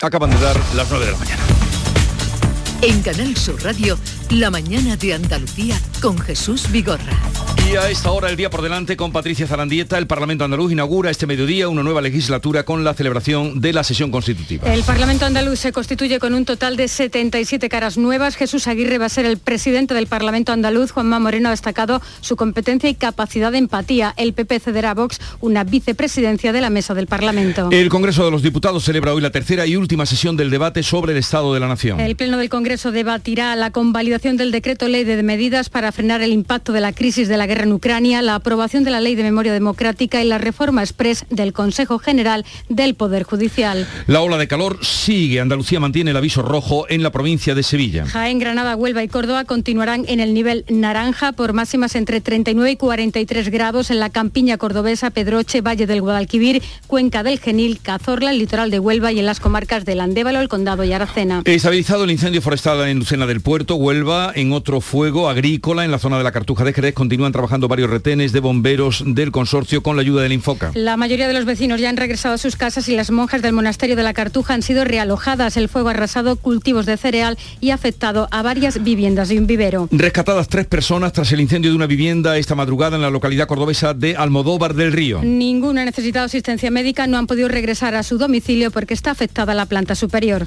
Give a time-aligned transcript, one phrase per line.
[0.00, 1.42] Acaban de dar las 9 de la mañana.
[2.82, 3.98] En Canal Sur Radio,
[4.30, 7.16] La mañana de Andalucía con Jesús Vigorra.
[7.70, 11.10] Y a esta hora el día por delante con Patricia Zarandieta, el Parlamento andaluz inaugura
[11.10, 14.72] este mediodía una nueva legislatura con la celebración de la sesión constitutiva.
[14.72, 18.36] El Parlamento andaluz se constituye con un total de 77 caras nuevas.
[18.36, 20.90] Jesús Aguirre va a ser el presidente del Parlamento andaluz.
[20.90, 24.12] Juanma Moreno ha destacado su competencia y capacidad de empatía.
[24.18, 27.68] El PP cederá a Vox una vicepresidencia de la mesa del Parlamento.
[27.70, 31.12] El Congreso de los Diputados celebra hoy la tercera y última sesión del debate sobre
[31.12, 32.00] el Estado de la Nación.
[32.00, 36.32] El Pleno del Congreso debatirá la convalidación del decreto ley de medidas para frenar el
[36.32, 39.22] impacto de la crisis de la guerra en Ucrania, la aprobación de la Ley de
[39.22, 43.86] Memoria Democrática y la reforma express del Consejo General del Poder Judicial.
[44.08, 45.40] La ola de calor sigue.
[45.40, 48.06] Andalucía mantiene el aviso rojo en la provincia de Sevilla.
[48.06, 52.76] Jaén, Granada, Huelva y Córdoba continuarán en el nivel naranja por máximas entre 39 y
[52.76, 58.40] 43 grados en la campiña cordobesa, Pedroche, Valle del Guadalquivir, Cuenca del Genil, Cazorla, el
[58.40, 61.42] litoral de Huelva y en las comarcas del Andévalo, el Condado y Aracena.
[61.44, 65.98] Estabilizado el incendio forestal en Lucena del Puerto, Huelva, en otro fuego agrícola en la
[65.98, 69.96] zona de la Cartuja de Jerez continúan trabajando varios retenes de bomberos del consorcio con
[69.96, 70.70] la ayuda del Infoca.
[70.74, 73.52] La mayoría de los vecinos ya han regresado a sus casas y las monjas del
[73.52, 75.58] monasterio de la Cartuja han sido realojadas.
[75.58, 79.46] El fuego ha arrasado cultivos de cereal y ha afectado a varias viviendas y un
[79.46, 79.88] vivero.
[79.90, 83.92] Rescatadas tres personas tras el incendio de una vivienda esta madrugada en la localidad cordobesa
[83.92, 85.20] de Almodóvar del Río.
[85.22, 89.52] Ninguna ha necesitado asistencia médica, no han podido regresar a su domicilio porque está afectada
[89.52, 90.46] la planta superior.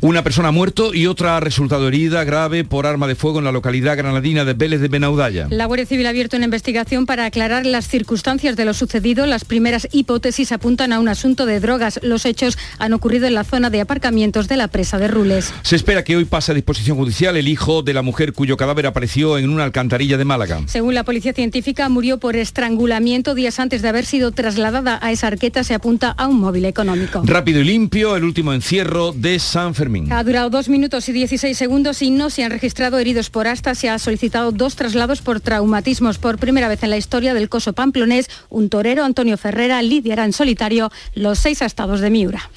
[0.00, 3.44] Una persona ha muerto y otra ha resultado herida grave por arma de fuego en
[3.44, 5.46] la localidad granadina de Vélez de Benaudalla.
[5.50, 9.26] La Guardia Civil ha abierto una investigación para aclarar las circunstancias de lo sucedido.
[9.26, 12.00] Las primeras hipótesis apuntan a un asunto de drogas.
[12.02, 15.52] Los hechos han ocurrido en la zona de aparcamientos de la presa de Rules.
[15.62, 18.86] Se espera que hoy pase a disposición judicial el hijo de la mujer cuyo cadáver
[18.86, 20.60] apareció en una alcantarilla de Málaga.
[20.66, 25.28] Según la policía científica, murió por estrangulamiento días antes de haber sido trasladada a esa
[25.28, 25.64] arqueta.
[25.64, 27.22] Se apunta a un móvil económico.
[27.24, 30.12] Rápido y limpio, el último encierro de San Fermín.
[30.12, 33.74] Ha durado dos minutos y 16 segundos y no se han registrado heridos por asta.
[33.74, 37.72] Se ha solicitado dos traslados por traumatismos por primera vez en la historia del coso
[37.72, 42.50] pamplonés, un torero, Antonio Ferrera, lidiará en solitario los seis estados de Miura.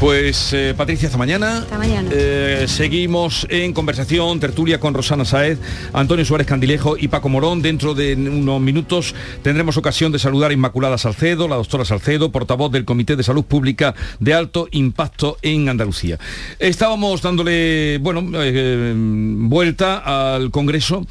[0.00, 1.58] Pues eh, Patricia, hasta mañana.
[1.58, 2.08] Hasta mañana.
[2.12, 5.58] Eh, seguimos en conversación, tertulia con Rosana Saez,
[5.92, 7.62] Antonio Suárez Candilejo y Paco Morón.
[7.62, 12.70] Dentro de unos minutos tendremos ocasión de saludar a Inmaculada Salcedo, la doctora Salcedo, portavoz
[12.72, 16.18] del Comité de Salud Pública de Alto Impacto en Andalucía.
[16.58, 18.92] Estábamos dándole, bueno, eh,
[19.66, 21.04] vuelta al Congreso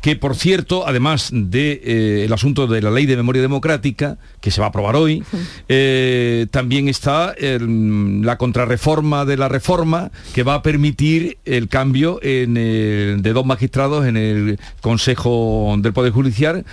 [0.00, 4.16] que por cierto, además del de, eh, el asunto de la ley de memoria democrática,
[4.40, 5.22] que se va a aprobar hoy,
[5.68, 12.18] eh, también está el, la contrarreforma de la reforma que va a permitir el cambio
[12.22, 16.64] en el, de dos magistrados en el Consejo del Poder Judicial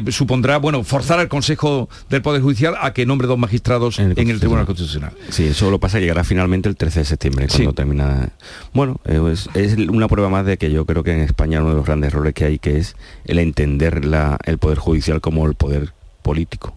[0.00, 4.16] que supondrá, bueno, forzar al Consejo del Poder Judicial a que nombre dos magistrados en
[4.16, 5.12] el, Tribunal Constitucional.
[5.28, 8.30] Sí, eso lo pasa, llegará finalmente el 13 de septiembre, cuando termina...
[8.72, 11.76] Bueno, es, es, una prueba más de que yo creo que en España uno de
[11.76, 15.54] los grandes errores que hay, que es el entender la, el Poder Judicial como el
[15.54, 15.92] poder
[16.22, 16.74] político.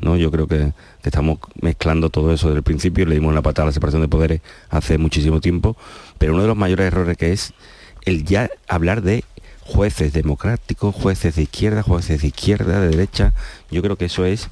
[0.00, 0.16] ¿no?
[0.16, 0.72] Yo creo que,
[1.02, 4.02] que estamos mezclando todo eso desde el principio, le dimos la patada a la separación
[4.02, 5.76] de poderes hace muchísimo tiempo,
[6.18, 7.52] pero uno de los mayores errores que es
[8.04, 9.24] el ya hablar de
[9.70, 13.32] jueces democráticos, jueces de izquierda, jueces de izquierda, de derecha.
[13.70, 14.48] Yo creo que eso es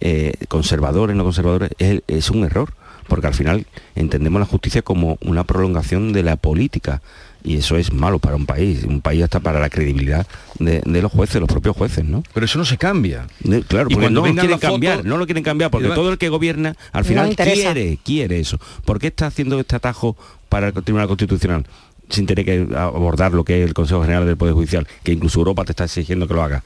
[0.00, 2.72] eh, conservadores, no conservadores, es, es un error,
[3.08, 3.66] porque al final
[3.96, 7.02] entendemos la justicia como una prolongación de la política
[7.42, 10.26] y eso es malo para un país, un país hasta para la credibilidad
[10.58, 12.22] de, de los jueces, los propios jueces, ¿no?
[12.32, 13.26] Pero eso no se cambia.
[13.40, 16.12] De, claro, Y porque cuando no lo quieren cambiar, no lo quieren cambiar, porque todo
[16.12, 18.58] el que gobierna al final quiere, quiere eso.
[18.84, 20.16] ¿Por qué está haciendo este atajo
[20.48, 21.66] para el Tribunal Constitucional?
[22.10, 25.38] Sin tener que abordar lo que es el Consejo General del Poder Judicial, que incluso
[25.38, 26.64] Europa te está exigiendo que lo haga.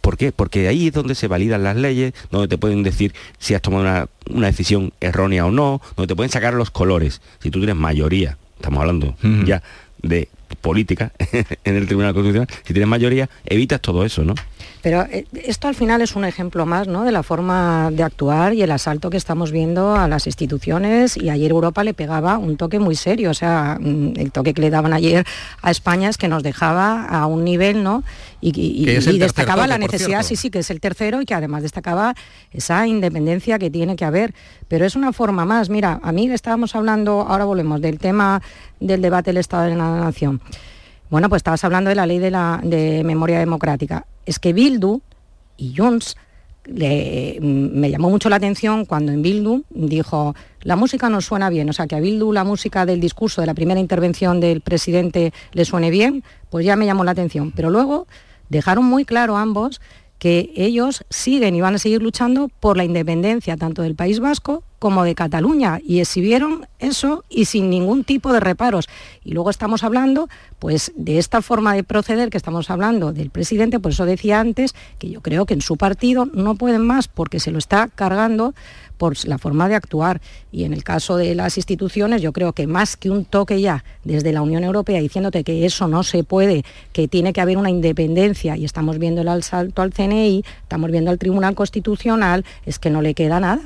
[0.00, 0.32] ¿Por qué?
[0.32, 3.82] Porque ahí es donde se validan las leyes, donde te pueden decir si has tomado
[3.82, 7.20] una, una decisión errónea o no, donde te pueden sacar los colores.
[7.40, 9.62] Si tú tienes mayoría, estamos hablando ya
[10.02, 10.28] de
[10.60, 11.12] política
[11.64, 14.34] en el Tribunal Constitucional, si tienes mayoría, evitas todo eso, ¿no?
[14.82, 17.04] Pero eh, esto al final es un ejemplo más ¿no?
[17.04, 21.30] de la forma de actuar y el asalto que estamos viendo a las instituciones y
[21.30, 24.70] ayer Europa le pegaba un toque muy serio, o sea, mm, el toque que le
[24.70, 25.24] daban ayer
[25.62, 28.04] a España es que nos dejaba a un nivel, ¿no?
[28.40, 28.84] Y,
[29.18, 32.14] destacaba toque, la necesidad, sí, sí, que es el tercero y que además destacaba
[32.52, 34.32] esa independencia que tiene que haber.
[34.68, 38.40] Pero es una forma más, mira, a mí estábamos hablando, ahora volvemos, del tema
[38.78, 40.40] del debate del Estado de la Nación.
[41.10, 42.60] Bueno, pues estabas hablando de la ley de, la,
[43.04, 44.06] memoria democrática.
[44.26, 45.00] Es que Bildu
[45.56, 46.16] y Junts
[46.66, 51.48] le- mm, me llamó mucho la atención cuando en Bildu dijo, la música nos suena
[51.48, 54.60] bien, o sea, que a Bildu la música del discurso de la primera intervención del
[54.60, 57.52] presidente le suene bien, pues ya me llamó la atención.
[57.52, 58.06] Pero luego
[58.50, 59.80] dejaron muy claro ambos
[60.18, 64.62] que ellos siguen y van a seguir luchando por la independencia tanto del País Vasco
[64.78, 68.88] como de Cataluña y exhibieron eso y sin ningún tipo de reparos.
[69.24, 70.28] Y luego estamos hablando
[70.58, 74.74] pues de esta forma de proceder que estamos hablando del presidente, por eso decía antes
[74.98, 78.54] que yo creo que en su partido no pueden más porque se lo está cargando
[78.98, 80.20] por la forma de actuar.
[80.52, 83.84] Y en el caso de las instituciones, yo creo que más que un toque ya
[84.04, 87.70] desde la Unión Europea diciéndote que eso no se puede, que tiene que haber una
[87.70, 92.90] independencia, y estamos viendo el asalto al CNI, estamos viendo al Tribunal Constitucional, es que
[92.90, 93.60] no le queda nada.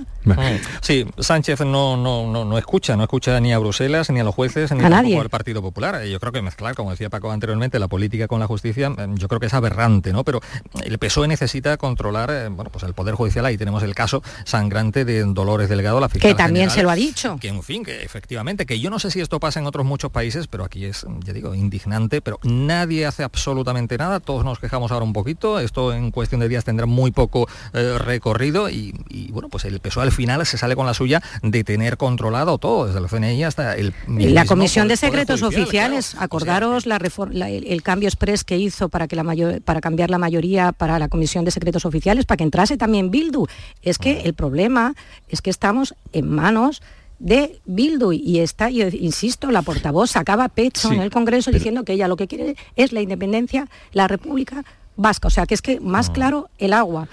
[0.81, 4.71] Sí, Sánchez no, no, no, escucha, no escucha ni a Bruselas, ni a los jueces,
[4.73, 5.19] ni a nadie.
[5.19, 6.05] al Partido Popular.
[6.05, 9.29] Yo creo que mezclar, como decía Paco anteriormente, la política con la justicia, mm, yo
[9.29, 10.23] creo que es aberrante, ¿no?
[10.25, 10.41] Pero
[10.85, 15.05] el PSOE necesita controlar, eh, bueno, pues el Poder Judicial, ahí tenemos el caso sangrante
[15.05, 17.39] de Dolores Delgado, la fiscal Que también se lo ha dicho.
[17.41, 20.11] Que en fin, que efectivamente, que yo no sé si esto pasa en otros muchos
[20.11, 24.93] países, pero aquí es, ya digo, indignante, pero nadie hace absolutamente nada, todos nos quejamos
[24.93, 28.93] ahora un poquito, esto en cuestión de días tendrá muy poco eh, recorrido y,
[29.31, 32.87] bueno, pues el PSOE al final se sale con la suya de tener controlado todo,
[32.87, 33.95] desde el CNI hasta el...
[34.07, 39.23] La Comisión de Secretos Oficiales, acordaros la, el, cambio express que hizo para, que la
[39.23, 43.11] mayor, para cambiar la mayoría para la Comisión de Secretos Oficiales, para que entrase también
[43.11, 43.47] Bildu.
[43.83, 44.95] Es que el problema
[45.29, 46.83] es que estamos en manos
[47.19, 51.93] de Bildu y está, yo insisto, la portavoz sacaba pecho en el Congreso diciendo que
[51.93, 54.65] ella lo que quiere es la independencia, la República
[54.97, 55.29] Vasca.
[55.29, 57.09] O sea, que es que más claro el agua.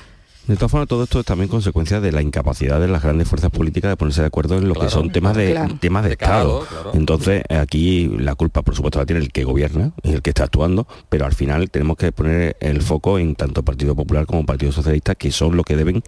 [0.50, 3.51] De todas formas, todo esto es también consecuencia de la incapacidad de las grandes fuerzas
[3.51, 6.66] políticas de ponerse de acuerdo en lo que son temas de temas de, Estado.
[6.96, 10.88] Entonces, aquí la culpa, por supuesto, la tiene el que gobierna, el que está actuando,
[11.07, 15.13] pero al final tenemos que poner el foco en tanto Partido Popular como Partido Socialista,
[15.13, 16.01] que son los que deben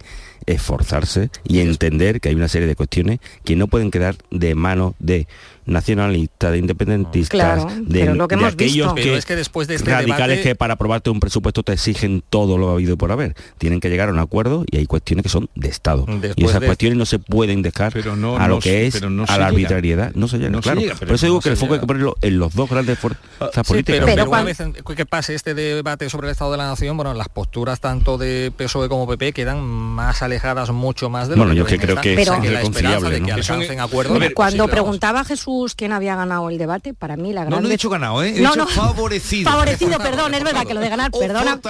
[0.46, 4.96] esforzarse y entender que hay una serie de cuestiones que no pueden quedar de mano
[4.98, 5.28] de
[5.64, 8.08] nacionalistas, de independentistas, de,
[8.44, 12.22] aquellos que, es que después de este radicales que para aprobarte un presupuesto te exigen
[12.28, 13.34] todo lo habido por haber.
[13.58, 16.06] Tienen que llegar a un acuerdo y hay cuestiones que son de Estado.
[16.36, 17.92] y esas cuestiones no se pueden dejar
[18.38, 20.12] a lo que es a la arbitrariedad.
[20.14, 20.80] No se llega, claro.
[20.98, 23.62] por eso digo que el foco hay que ponerlo en los dos grandes fuerzas ah,
[23.62, 24.04] políticas.
[24.04, 24.58] Pero, una vez
[24.96, 28.52] que pase este debate sobre el Estado de la Nación, bueno, las posturas tanto de
[28.56, 32.20] PSOE como PP quedan más alejadas mucho más de lo bueno, yo que creo que
[32.20, 33.20] es reconciliable.
[33.20, 34.18] De que alcancen acuerdo.
[34.34, 37.50] Cuando preguntaba Jesús quién había ganado el debate, para mí la gran...
[37.52, 38.34] No, no he dicho ganado, ¿eh?
[38.36, 39.50] He no, dicho favorecido.
[39.50, 41.60] Favorecido, perdón, es verdad que lo de ganar, perdona,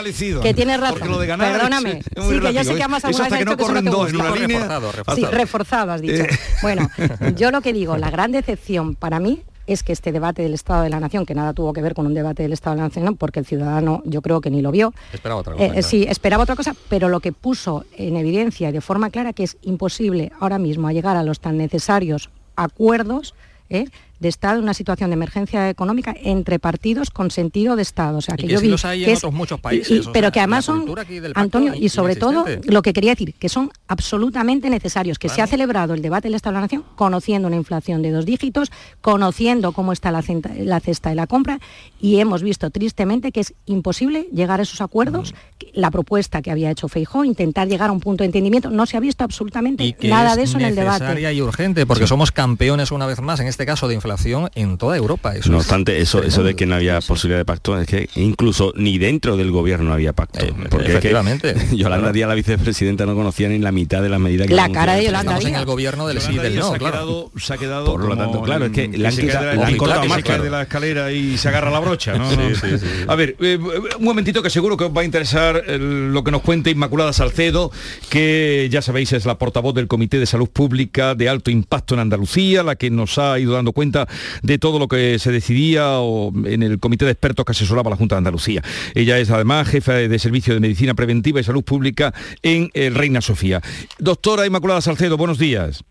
[0.43, 0.99] que tienes razón.
[0.99, 2.03] Porque lo de ganar Perdóname.
[2.03, 4.59] sí, que yo sé que amas alguna vez que no corren dos en una línea.
[4.59, 5.17] Reforzado, reforzado.
[5.17, 6.23] Sí, reforzado has dicho.
[6.23, 6.39] Eh.
[6.63, 6.89] Bueno,
[7.37, 10.83] yo lo que digo, la gran decepción para mí es que este debate del Estado
[10.83, 12.89] de la Nación, que nada tuvo que ver con un debate del Estado de la
[12.89, 14.93] Nación, porque el ciudadano yo creo que ni lo vio.
[15.13, 15.65] Esperaba otra cosa.
[15.67, 19.33] Eh, sí, esperaba otra cosa, pero lo que puso en evidencia y de forma clara
[19.33, 23.35] que es imposible ahora mismo llegar a los tan necesarios acuerdos
[23.73, 23.87] ¿eh?
[24.23, 28.19] De estar en una situación de emergencia económica entre partidos con sentido de Estado.
[28.19, 30.09] O sea, que, yo vi en otros muchos países.
[30.13, 30.87] pero que además son,
[31.35, 35.47] Antonio, y sobre todo lo que quería decir, que son absolutamente necesarios, que se ha
[35.49, 38.71] celebrado el debate del Estado de la Nación conociendo una inflación de dos dígitos,
[39.01, 40.23] conociendo cómo está la,
[40.59, 41.59] la cesta de la compra
[42.01, 45.35] y hemos visto tristemente que es imposible llegar a esos acuerdos.
[45.73, 48.97] La propuesta que había hecho Feijó, intentar llegar a un punto de entendimiento, no se
[48.97, 51.33] ha visto absolutamente nada de eso en el debate.
[51.33, 54.12] y urgente, porque somos campeones una vez más, en este caso de inflación
[54.55, 55.35] en toda Europa.
[55.49, 58.99] no obstante, eso, eso de que no había posibilidad de pacto, es que incluso ni
[58.99, 60.45] dentro del gobierno había pacto.
[60.45, 61.55] Eh, porque efectivamente.
[61.73, 64.95] Yolanda Díaz, la vicepresidenta, no conocía ni la mitad de las medidas que La cara
[64.95, 67.59] de Yolanda Estamos en el gobierno del sí del no, se ha, quedado, se ha
[67.59, 71.39] quedado Por lo tanto, claro, es que la han, cortado más de la escalera y
[71.39, 72.29] se agarra la brocha, ¿no?
[73.09, 73.59] a ver, eh,
[73.99, 77.71] un momentito que seguro que os va a interesar lo que nos cuenta Inmaculada Salcedo,
[78.09, 82.01] que ya sabéis es la portavoz del Comité de Salud Pública de Alto Impacto en
[82.01, 84.02] Andalucía, la que nos ha ido dando cuenta
[84.43, 85.99] de todo lo que se decidía
[86.45, 88.63] en el comité de expertos que asesoraba la Junta de Andalucía.
[88.95, 93.21] Ella es además jefa de Servicio de Medicina Preventiva y Salud Pública en el Reina
[93.21, 93.61] Sofía.
[93.99, 95.85] Doctora Inmaculada Salcedo, buenos días.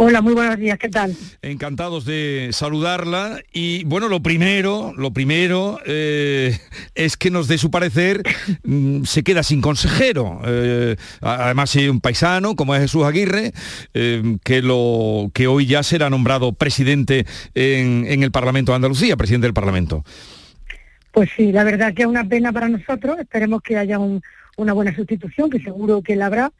[0.00, 1.12] Hola, muy buenos días, ¿qué tal?
[1.42, 6.56] Encantados de saludarla y bueno, lo primero, lo primero eh,
[6.94, 8.22] es que nos dé su parecer,
[8.62, 10.40] mm, se queda sin consejero.
[10.46, 13.50] Eh, además, hay un paisano como es Jesús Aguirre,
[13.92, 17.26] eh, que, lo, que hoy ya será nombrado presidente
[17.56, 20.04] en, el Parlamento de Andalucía, presidente del Parlamento.
[21.10, 24.94] Pues sí, la verdad que es una pena para nosotros, esperemos que haya una buena
[24.94, 26.52] sustitución, que seguro que la habrá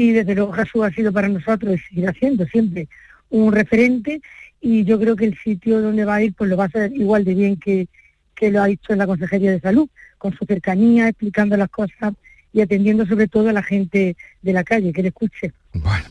[0.00, 2.88] y desde luego Jesús ha sido para nosotros y seguirá siendo siempre
[3.28, 4.22] un referente
[4.58, 6.90] y yo creo que el sitio donde va a ir pues lo va a hacer
[6.94, 7.86] igual de bien que,
[8.34, 12.14] que lo ha hecho en la Consejería de Salud, con su cercanía, explicando las cosas
[12.50, 15.52] y atendiendo sobre todo a la gente de la calle, que le escuche.
[15.74, 16.06] Bueno,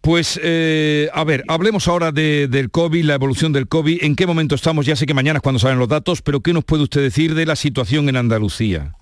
[0.00, 4.54] pues eh, a ver, hablemos ahora del COVID, la evolución del COVID, en qué momento
[4.54, 7.02] estamos, ya sé que mañana es cuando salen los datos, pero ¿qué nos puede usted
[7.02, 8.94] decir de la situación en Andalucía?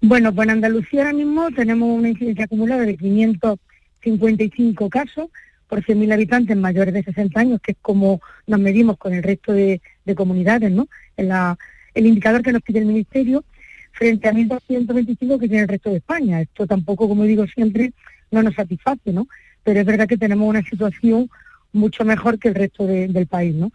[0.00, 5.28] Bueno, pues en Andalucía ahora mismo tenemos una incidencia acumulada de 555 casos,
[5.66, 9.52] por 100.000 habitantes mayores de 60 años, que es como nos medimos con el resto
[9.52, 9.80] de,
[10.16, 10.88] comunidades, ¿no?
[11.16, 11.58] En la,
[11.94, 13.44] el indicador que nos pide el Ministerio,
[13.92, 16.40] frente a 1.225 que tiene el resto de España.
[16.40, 17.92] Esto tampoco, como digo siempre,
[18.30, 19.26] no nos satisface, ¿no?
[19.64, 21.28] Pero es verdad que tenemos una situación
[21.72, 23.72] mucho mejor que el resto del país, ¿no?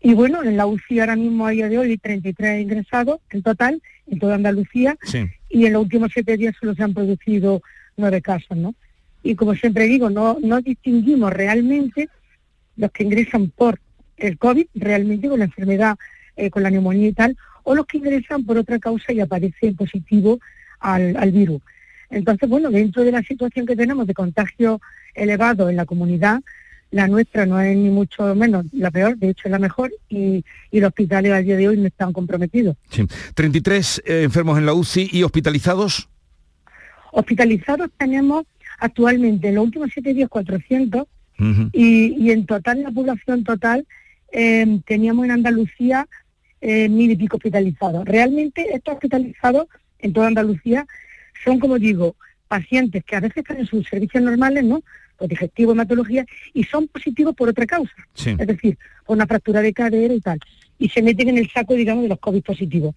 [0.00, 3.42] Y bueno, en la UCI ahora mismo a día de hoy hay 33 ingresados en
[3.42, 4.96] total, en toda Andalucía,
[5.48, 7.60] y en los últimos siete días solo se han producido
[7.96, 8.74] nueve casos, ¿no?
[9.22, 12.08] Y como siempre digo, no, no distinguimos realmente
[12.76, 13.78] los que ingresan por
[14.16, 15.96] el COVID, realmente con la enfermedad,
[16.36, 19.76] eh, con la neumonía y tal, o los que ingresan por otra causa y aparecen
[19.76, 20.40] positivo
[20.78, 21.60] al, al virus.
[22.08, 24.80] Entonces, bueno, dentro de la situación que tenemos de contagio
[25.14, 26.40] elevado en la comunidad,
[26.90, 30.44] la nuestra no es ni mucho menos la peor, de hecho es la mejor, y,
[30.72, 32.76] los hospitales al día de hoy no están comprometidos.
[32.90, 33.06] Sí.
[33.34, 36.08] 33 eh, enfermos en la UCI y hospitalizados.
[37.12, 38.44] Hospitalizados tenemos
[38.78, 41.06] actualmente en los últimos siete días 400
[41.72, 43.86] y, en total, la población total,
[44.30, 46.06] eh, teníamos en Andalucía
[46.60, 48.04] eh, mil y pico hospitalizados.
[48.04, 49.66] Realmente estos hospitalizados
[50.00, 50.86] en toda Andalucía
[51.42, 52.14] son, como digo,
[52.46, 54.82] pacientes que a veces están en sus servicios normales, ¿no?
[55.20, 56.24] Por digestivo, hematología,
[56.54, 57.92] y son positivos por otra causa.
[58.16, 60.40] Es decir, por una fractura de cadera y tal.
[60.78, 62.94] Y se meten en el saco, digamos, de los COVID positivos.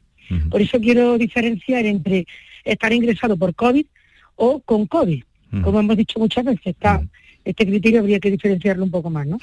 [0.49, 2.25] Por eso quiero diferenciar entre
[2.63, 3.85] estar ingresado por COVID
[4.37, 5.21] o con COVID.
[5.61, 7.03] Como hemos dicho muchas veces, está,
[7.43, 9.37] este criterio habría que diferenciarlo un poco más, ¿no?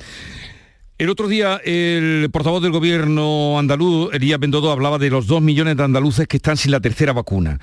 [0.98, 5.76] El otro día el portavoz del gobierno andaluz, Elías Bendodo, hablaba de los dos millones
[5.76, 7.58] de andaluces que están sin la tercera vacuna.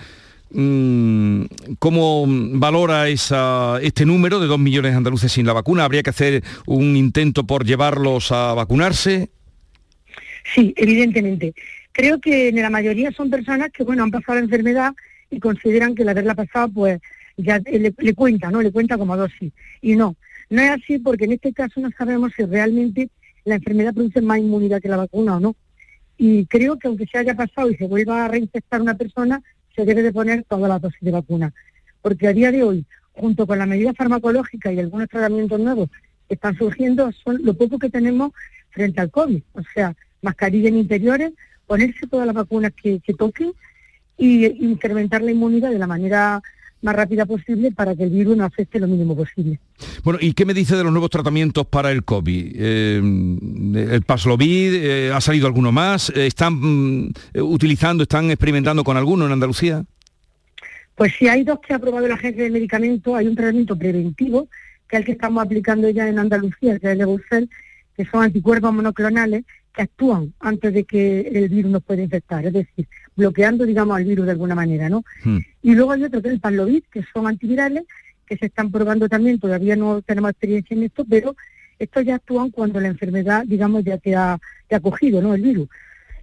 [0.49, 1.43] Mm,
[1.79, 5.83] ¿Cómo valora este número de dos millones de andaluces sin la vacuna?
[5.83, 9.29] ¿Habría que hacer un intento por llevarlos a vacunarse?
[10.55, 11.53] Sí, evidentemente.
[11.91, 14.93] Creo que en la mayoría son personas que, bueno, han pasado la enfermedad
[15.29, 17.01] y consideran que la haberla pasado, pues,
[17.35, 18.61] ya le, cuenta, ¿no?
[18.61, 19.51] Le cuenta como dosis.
[19.81, 20.15] Y no,
[20.49, 23.09] no es así porque en este caso no sabemos si realmente
[23.43, 25.55] la enfermedad produce más inmunidad que la vacuna o no.
[26.17, 29.41] Y creo que aunque se haya pasado y se vuelva a reinfectar una persona,
[29.77, 31.53] se debe de poner toda la dosis de vacuna.
[32.01, 35.89] Porque a día de hoy, junto con la medida farmacológica y algunos tratamientos nuevos
[36.27, 38.31] que están surgiendo, son lo poco que tenemos
[38.71, 39.41] frente al COVID.
[39.53, 41.31] O sea, mascarilla en interiores,
[41.67, 43.51] ponerse todas las vacunas que, toquen
[44.17, 46.41] y incrementar la inmunidad de la manera
[46.81, 49.59] más rápida posible para que el virus no afecte lo mínimo posible.
[50.03, 52.55] Bueno, ¿y qué me dice de los nuevos tratamientos para el COVID?
[52.55, 54.73] Eh, ¿El Paslovid?
[54.75, 56.11] Eh, ¿Ha salido alguno más?
[56.15, 59.83] Eh, ¿Están mm, utilizando, están experimentando con alguno en Andalucía?
[60.95, 63.15] Pues sí, hay dos que ha aprobado la Agencia de Medicamentos.
[63.15, 64.47] Hay un tratamiento preventivo,
[64.87, 67.47] que es el que estamos aplicando ya en Andalucía, que es el de
[67.95, 69.43] que son anticuerpos monoclonales
[69.73, 74.05] que actúan antes de que el virus nos pueda infectar, es decir, bloqueando, digamos, al
[74.05, 75.03] virus de alguna manera, ¿no?
[75.23, 75.39] Hmm.
[75.61, 77.83] Y luego hay otro que es el Pavlovid, que son antivirales,
[78.25, 81.35] que se están probando también, todavía no tenemos experiencia en esto, pero
[81.79, 84.39] estos ya actúan cuando la enfermedad, digamos, ya te ha,
[84.81, 85.33] cogido, ¿no?
[85.33, 85.69] El virus.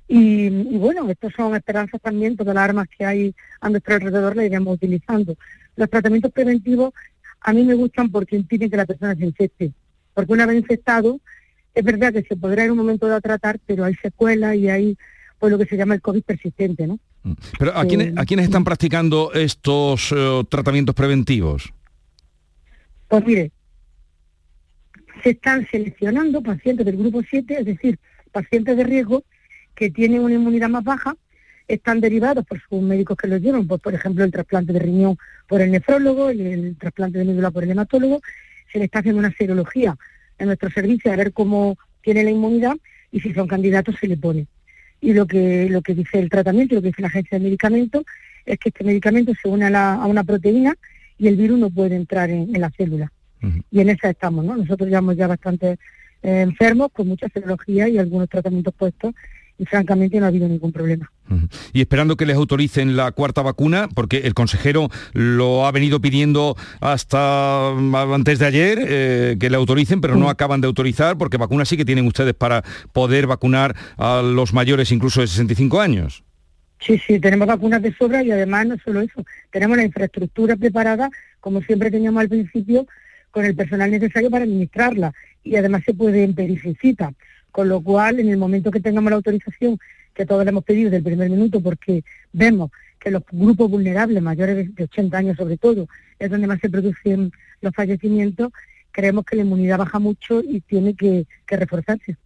[0.06, 4.46] Y, bueno, estos son esperanzas también, todas las armas que hay a nuestro alrededor las
[4.46, 5.36] iremos utilizando.
[5.76, 6.92] Los tratamientos preventivos
[7.40, 9.72] a mí me gustan porque impiden que la persona se infecte.
[10.12, 11.20] Porque una vez infectado,
[11.74, 14.96] es verdad que se podrá en un momento dado tratar, pero hay secuelas y hay
[15.44, 16.98] pues, lo que se llama el COVID persistente, ¿no?
[17.22, 17.32] Mm.
[17.58, 21.70] Pero ¿a, quiénes, ¿a quiénes están practicando estos eh, tratamientos preventivos?
[23.08, 23.52] Pues mire,
[25.22, 27.98] se están seleccionando pacientes del grupo 7, es decir,
[28.32, 29.22] pacientes de riesgo
[29.74, 31.14] que tienen una inmunidad más baja,
[31.68, 35.18] están derivados por sus médicos que los llevan, pues, por ejemplo, el trasplante de riñón
[35.46, 38.22] por el nefrólogo, y el trasplante de médula por el hematólogo,
[38.72, 39.94] se le está haciendo una serología
[40.38, 42.76] en nuestro servicio a ver cómo tiene la inmunidad
[43.12, 44.46] y si son candidatos se le pone.
[45.04, 48.04] Y lo que, lo que dice el tratamiento, lo que dice la agencia de medicamentos,
[48.46, 50.74] es que este medicamento se une a, una proteína
[51.18, 53.12] y el virus no puede entrar en, la célula.
[53.70, 54.56] Y en esa estamos, ¿no?
[54.56, 55.76] Nosotros llevamos ya bastante
[56.22, 59.14] eh, enfermos con mucha serología y algunos tratamientos puestos
[59.58, 61.10] y francamente no ha habido ningún problema.
[61.72, 66.56] Y esperando que les autoricen la cuarta vacuna, porque el consejero lo ha venido pidiendo
[66.80, 71.36] hasta mm, antes de ayer, eh, que le autoricen, pero no acaban de autorizar, porque
[71.36, 76.24] vacunas sí que tienen ustedes para poder vacunar a los mayores incluso de 65 años.
[76.80, 81.10] Sí, sí, tenemos vacunas de sobra y además no solo eso, tenemos la infraestructura preparada,
[81.40, 82.86] como siempre teníamos al principio,
[83.30, 87.12] con el personal necesario para administrarla y además se puede en cita.
[87.54, 89.78] Con lo cual, en el momento que tengamos la autorización,
[90.12, 94.20] que todos le hemos pedido desde el primer minuto, porque vemos que los grupos vulnerables,
[94.20, 95.86] mayores de 80 años sobre todo,
[96.18, 97.30] es donde más se producen
[97.60, 98.50] los fallecimientos,
[98.90, 102.16] creemos que la inmunidad baja mucho y tiene que, reforzarse.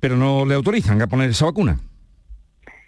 [0.00, 1.80] Pero no le autorizan a poner esa vacuna.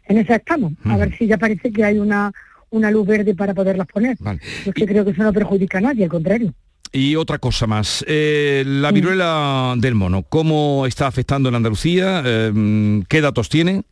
[0.04, 2.30] En esa estamos, a ver si ya parece que hay una,
[2.68, 4.18] una luz verde para poderlas poner.
[4.66, 6.52] Yo creo que eso no perjudica a nadie, al contrario.
[6.94, 8.04] Y otra cosa más.
[8.06, 12.22] Eh, la viruela del mono, ¿cómo está afectando en Andalucía?
[12.24, 13.82] Eh, ¿Qué datos tiene?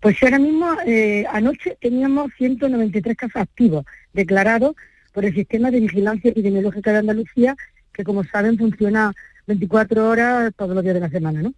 [0.00, 4.74] Pues ahora mismo, eh, anoche teníamos 193 casos activos declarados
[5.12, 7.56] por el Sistema de Vigilancia Epidemiológica de Andalucía,
[7.92, 9.12] que como saben funciona
[9.46, 11.54] 24 horas todos los días de la semana, ¿no?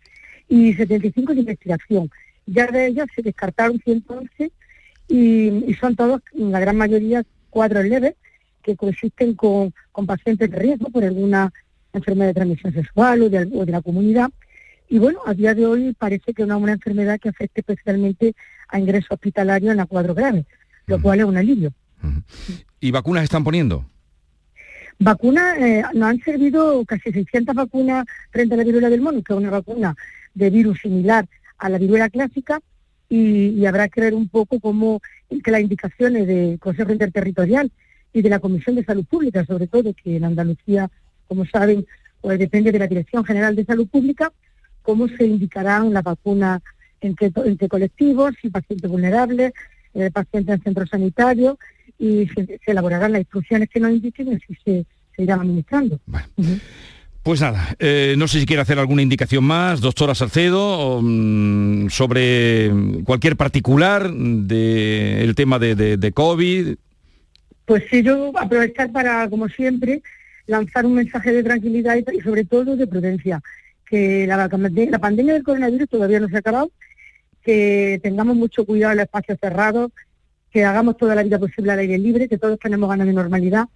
[0.51, 2.11] Y 75 de investigación.
[2.45, 4.53] Ya de ellos se descartaron 111
[5.09, 8.17] y, son todos, la gran mayoría, cuadros leves
[8.67, 9.73] que coexisten con,
[10.07, 11.53] pacientes de riesgo por alguna
[11.93, 14.29] enfermedad de transmisión sexual o de, la comunidad.
[14.89, 18.35] Y bueno, a día de hoy parece que es una, enfermedad que afecte especialmente
[18.69, 20.45] a ingreso hospitalario en la cuadro grave,
[20.87, 21.73] lo cual es un alivio.
[22.81, 23.87] ¿Y vacunas están poniendo?
[24.99, 29.33] Vacunas, eh, nos han servido casi 600 vacunas frente a la viruela del mono, que
[29.33, 29.95] es una vacuna
[30.35, 32.61] de virus similar a la viruela clásica,
[33.09, 35.01] y, habrá que ver un poco cómo
[35.45, 37.71] que las indicaciones del Consejo Interterritorial
[38.17, 40.91] y de la Comisión de Salud Pública, sobre todo, que en Andalucía,
[41.29, 41.87] como saben,
[42.23, 44.33] pues depende de la Dirección General de Salud Pública,
[44.81, 46.63] cómo se indicarán las vacunas
[47.03, 47.31] en qué,
[47.69, 49.53] colectivos, si pacientes vulnerables,
[49.93, 51.59] eh, pacientes en centros sanitarios,
[51.99, 54.87] y se, elaborarán las instrucciones que nos indiquen y así se,
[55.19, 56.01] irán administrando.
[57.23, 62.71] Pues nada, eh, no sé si quiere hacer alguna indicación más, doctora Salcedo, mm, sobre
[63.05, 66.77] cualquier particular del tema de, COVID.
[67.67, 70.03] Pues sí, yo aprovechar para, como siempre,
[70.47, 73.43] lanzar un mensaje de tranquilidad y, sobre todo de prudencia,
[73.85, 76.71] que la, la, pandemia del coronavirus todavía no se ha acabado,
[77.43, 79.93] que tengamos mucho cuidado en los espacios cerrados,
[80.51, 83.67] que hagamos toda la vida posible al aire libre, que todos tenemos ganas de normalidad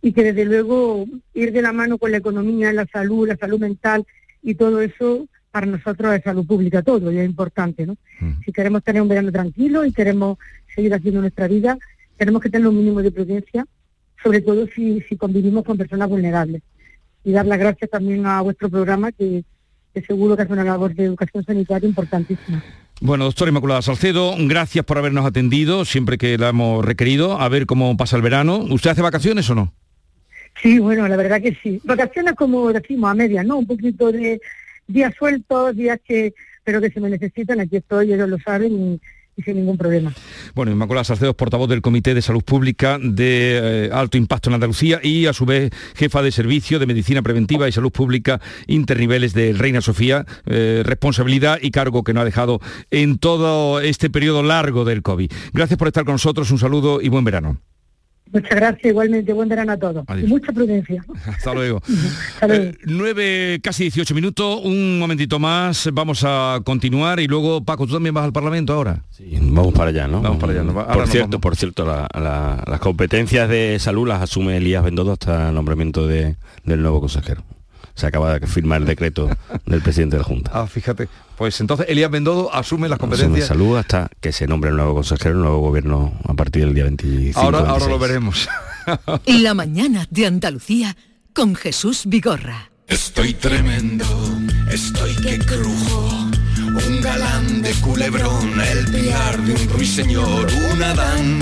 [0.00, 3.60] y que desde luego ir de la mano con la economía, la salud, la salud
[3.60, 4.04] mental
[4.42, 7.96] y todo eso para nosotros es salud pública todo y es importante, ¿no?
[8.44, 10.38] Si queremos tener un verano tranquilo y queremos
[10.74, 11.78] seguir haciendo nuestra vida,
[12.22, 13.66] tenemos que tener un mínimo de prudencia,
[14.22, 16.62] sobre todo si, si convivimos con personas vulnerables.
[17.24, 19.44] Y dar las gracias también a vuestro programa que,
[19.92, 22.62] que seguro que hace una labor de educación sanitaria importantísima.
[23.00, 27.40] Bueno, doctora Inmaculada Salcedo, gracias por habernos atendido siempre que la hemos requerido.
[27.40, 28.58] A ver cómo pasa el verano.
[28.70, 29.72] ¿Usted hace vacaciones o no?
[30.62, 31.80] Sí, bueno, la verdad que sí.
[31.82, 33.58] Vacaciones como decimos a media, ¿no?
[33.58, 34.40] Un poquito de
[34.86, 39.00] días sueltos, días que, pero que se me necesitan, aquí estoy, ellos lo saben y,
[39.42, 40.12] sin ningún problema.
[40.54, 45.00] Bueno, Inmaculada Salcedo portavoz del Comité de Salud Pública de eh, Alto Impacto en Andalucía
[45.02, 49.52] y a su vez jefa de Servicio de Medicina Preventiva y Salud Pública Interniveles de
[49.52, 54.84] Reina Sofía, eh, responsabilidad y cargo que no ha dejado en todo este periodo largo
[54.84, 55.30] del COVID.
[55.52, 57.58] Gracias por estar con nosotros, un saludo y buen verano.
[58.32, 59.32] Muchas gracias, igualmente.
[59.32, 60.04] Buen verano a todos.
[60.20, 61.04] Y mucha prudencia.
[61.26, 61.82] Hasta luego.
[62.42, 67.94] Eh, nueve, casi 18 minutos, un momentito más, vamos a continuar y luego, Paco, ¿tú
[67.94, 69.02] también vas al Parlamento ahora?
[69.10, 70.22] Sí, vamos para allá, ¿no?
[70.22, 70.64] Vamos para allá.
[70.72, 76.06] por, cierto, por cierto, las competencias de salud las asume Elías Bendodo hasta el nombramiento
[76.06, 77.42] de, del nuevo consejero
[77.94, 79.28] se acaba de firmar el decreto
[79.66, 80.50] del presidente de la Junta.
[80.62, 81.08] Ah, fíjate.
[81.36, 83.50] Pues entonces Elías Bendodo asume las competencias.
[83.50, 86.74] Asume salud hasta que se nombre el nuevo consejero, el nuevo gobierno a partir del
[86.74, 87.40] día 25.
[87.40, 88.48] Ahora, ahora lo veremos.
[89.26, 90.96] La mañana de Andalucía
[91.32, 92.70] con Jesús Vigorra.
[92.86, 94.04] Estoy tremendo,
[94.70, 96.30] estoy que crujo.
[96.86, 101.40] Un galán de culebrón, el piar de un ruiseñor, un Adán.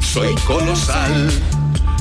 [0.00, 1.30] Soy colosal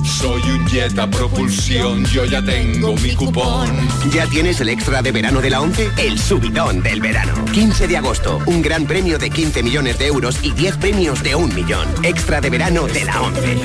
[0.05, 3.69] soy un jet a propulsión, yo ya tengo mi cupón.
[4.11, 5.91] ¿Ya tienes el extra de verano de la 11?
[5.97, 7.33] El subidón del verano.
[7.51, 11.35] 15 de agosto, un gran premio de 15 millones de euros y 10 premios de
[11.35, 11.87] un millón.
[12.03, 13.57] Extra de verano de la 11.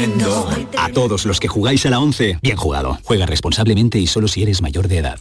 [0.79, 2.99] A todos los que jugáis a la 11, bien jugado.
[3.05, 5.21] Juega responsablemente y solo si eres mayor de edad.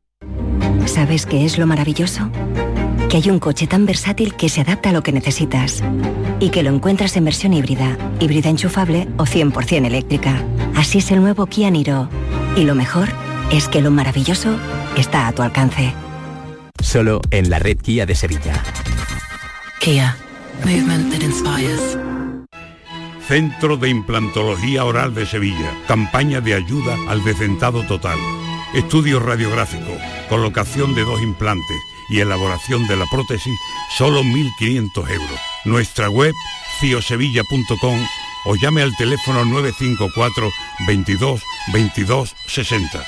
[0.85, 2.29] ¿Sabes qué es lo maravilloso?
[3.09, 5.83] Que hay un coche tan versátil que se adapta a lo que necesitas
[6.39, 10.43] y que lo encuentras en versión híbrida, híbrida enchufable o 100% eléctrica.
[10.75, 12.09] Así es el nuevo Kia Niro.
[12.55, 13.09] Y lo mejor
[13.51, 14.57] es que lo maravilloso
[14.97, 15.93] está a tu alcance.
[16.81, 18.63] Solo en la red Kia de Sevilla.
[19.79, 20.15] Kia.
[20.63, 21.97] Movement that inspires.
[23.27, 25.71] Centro de Implantología Oral de Sevilla.
[25.87, 28.17] Campaña de ayuda al decentado total.
[28.73, 29.97] Estudio radiográfico,
[30.29, 31.77] colocación de dos implantes
[32.09, 33.57] y elaboración de la prótesis,
[33.97, 35.39] solo 1.500 euros.
[35.65, 36.33] Nuestra web,
[36.79, 37.99] ciosevilla.com
[38.45, 40.51] o llame al teléfono 954
[40.87, 41.41] 22
[41.73, 43.03] 22 60.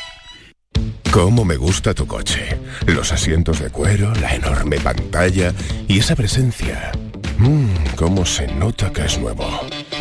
[1.12, 2.60] ¿Cómo me gusta tu coche?
[2.88, 5.54] Los asientos de cuero, la enorme pantalla
[5.88, 6.92] y esa presencia.
[7.38, 9.48] Mmm, cómo se nota que es nuevo.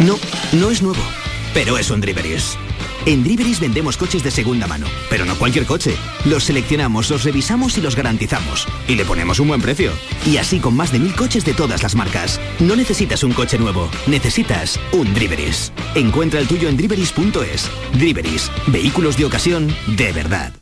[0.01, 0.19] No,
[0.53, 1.03] no es nuevo,
[1.55, 2.57] pero es un Driveris.
[3.05, 5.97] En Driveris vendemos coches de segunda mano, pero no cualquier coche.
[6.25, 8.67] Los seleccionamos, los revisamos y los garantizamos.
[8.87, 9.93] Y le ponemos un buen precio.
[10.25, 12.41] Y así con más de mil coches de todas las marcas.
[12.61, 15.73] No necesitas un coche nuevo, necesitas un Driveris.
[15.95, 17.71] Encuentra el tuyo en driveris.es.
[17.95, 20.62] Driveris, vehículos de ocasión de verdad.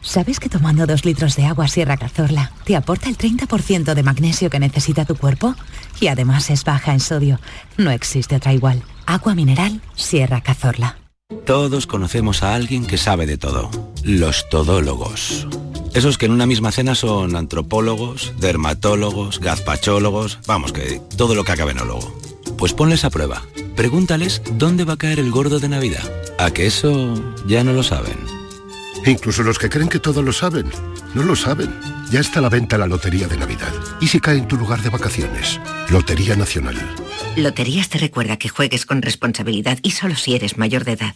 [0.00, 4.48] ¿Sabes que tomando dos litros de agua Sierra Cazorla te aporta el 30% de magnesio
[4.48, 5.54] que necesita tu cuerpo?
[6.00, 7.40] Y además es baja en sodio.
[7.76, 8.82] No existe otra igual.
[9.06, 10.98] Agua mineral Sierra Cazorla.
[11.44, 13.70] Todos conocemos a alguien que sabe de todo.
[14.02, 15.46] Los todólogos.
[15.94, 21.52] Esos que en una misma cena son antropólogos, dermatólogos, gazpachólogos, vamos que todo lo que
[21.52, 22.18] acabe en ólogo.
[22.56, 23.42] Pues ponles a prueba.
[23.76, 26.10] Pregúntales dónde va a caer el gordo de Navidad.
[26.38, 27.14] A que eso
[27.46, 28.37] ya no lo saben.
[29.06, 30.66] Incluso los que creen que todo lo saben,
[31.14, 31.74] no lo saben.
[32.10, 33.72] Ya está a la venta la Lotería de Navidad.
[34.00, 35.60] ¿Y si cae en tu lugar de vacaciones?
[35.90, 36.76] Lotería Nacional.
[37.36, 41.14] Loterías te recuerda que juegues con responsabilidad y solo si eres mayor de edad.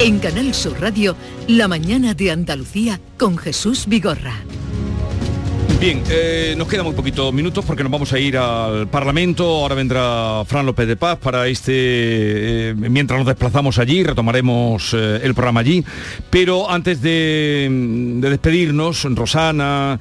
[0.00, 1.16] En Canal Sur Radio,
[1.48, 4.34] La mañana de Andalucía con Jesús Vigorra.
[5.84, 9.44] Bien, eh, nos quedan muy poquitos minutos porque nos vamos a ir al Parlamento.
[9.44, 12.70] Ahora vendrá Fran López de Paz para este...
[12.70, 15.84] eh, mientras nos desplazamos allí, retomaremos eh, el programa allí.
[16.30, 17.68] Pero antes de,
[18.18, 20.00] de despedirnos, Rosana,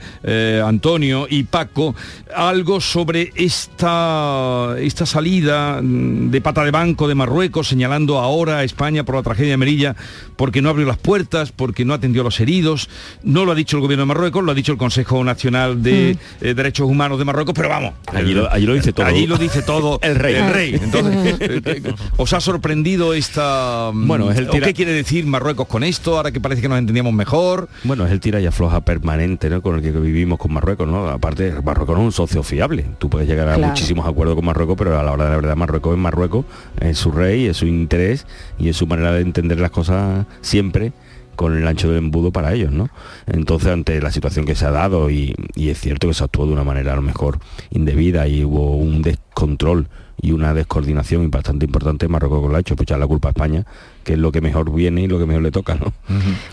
[0.66, 1.96] Antonio y Paco,
[2.34, 8.64] algo sobre esta, esta salida mm, de pata de banco de Marruecos, señalando ahora a
[8.64, 9.98] España por la tragedia de Merilla,
[10.38, 12.90] porque no abrió las puertas, porque no atendió a los heridos.
[13.22, 16.18] No lo ha dicho el gobierno de Marruecos, lo ha dicho el Consejo Nacional de
[16.42, 17.94] eh, Derechos Humanos de Marruecos, pero vamos.
[18.08, 19.06] Allí lo- allí lo dice todo.
[19.06, 20.36] Allí lo dice todo El rey.
[20.36, 20.74] El rey.
[20.82, 23.92] Entonces, eh, eh, ¿os ha sorprendido esta...
[23.94, 26.18] mm, Bueno, es el ¿o tira- ¿Qué quiere decir Marruecos con esto?
[26.18, 27.70] Ahora que parece que nos entendíamos mejor.
[27.84, 29.62] Bueno, es el tira y afloja permanente ¿no?
[29.62, 31.08] con el que vivimos con Marruecos, ¿no?
[31.10, 32.86] Aparte, Marruecos no es un socio fiable.
[33.00, 33.70] Tú puedes llegar a Claro.
[33.70, 36.46] muchísimos acuerdos con Marruecos, pero a la hora de la verdad Marruecos es Marruecos,
[36.80, 38.26] es su rey, es su interés
[38.60, 40.92] y es su manera de entender las cosas siempre
[41.36, 42.90] con el ancho del embudo para ellos, ¿no?
[43.28, 46.46] Entonces, ante la situación que se ha dado, y, y es cierto que se actuó
[46.46, 47.40] de una manera a lo mejor
[47.72, 49.88] indebida y hubo un descontrol
[50.22, 53.66] y una descoordinación bastante importante, Marruecos lo ha hecho, pues ya la culpa a España,
[54.04, 55.94] que es lo que mejor viene y lo que mejor le toca, ¿no?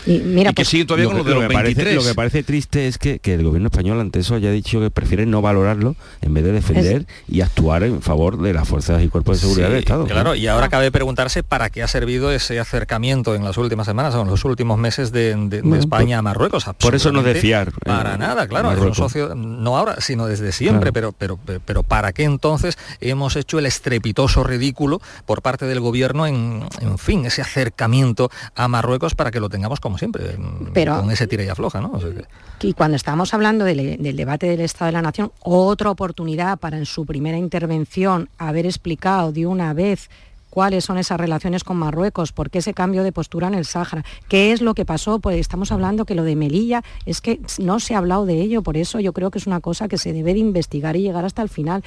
[0.05, 1.75] Y mira, y que pues, sigue todavía lo con lo que, de lo los parece,
[1.75, 1.95] 23.
[1.95, 4.89] lo que parece triste es que, que el gobierno español ante eso haya dicho que
[4.89, 9.09] prefiere no valorarlo en vez de defender y actuar en favor de las fuerzas y
[9.09, 10.05] cuerpos de seguridad Sí, del Estado.
[10.05, 14.15] Claro, y ahora cabe preguntarse para qué ha servido ese acercamiento en las últimas semanas
[14.15, 16.65] o en los últimos meses de, de- de Bueno, España a Marruecos.
[16.79, 18.71] por eso no de fiar, eh, Para nada, claro.
[18.71, 20.91] Es un socio, no ahora, sino desde siempre.
[20.93, 26.27] Pero, pero, pero ¿para qué entonces hemos hecho el estrepitoso ridículo por parte del gobierno
[26.27, 30.37] en, en fin, ese acercamiento a Marruecos para que lo tengamos como siempre,
[30.73, 31.91] Pero- con ese tira y afloja, ¿no?
[31.93, 35.31] O sea que- Y cuando estábamos hablando del, del debate del Estado de la Nación,
[35.39, 40.09] otra oportunidad para en su primera intervención haber explicado de una vez
[40.51, 44.05] cuáles son esas relaciones con Marruecos, por qué ese cambio de postura en el Sáhara,
[44.27, 47.79] qué es lo que pasó, pues estamos hablando que lo de Melilla es que no
[47.79, 50.13] se ha hablado de ello, por eso yo creo que es una cosa que se
[50.13, 51.83] debe de investigar y llegar hasta el final.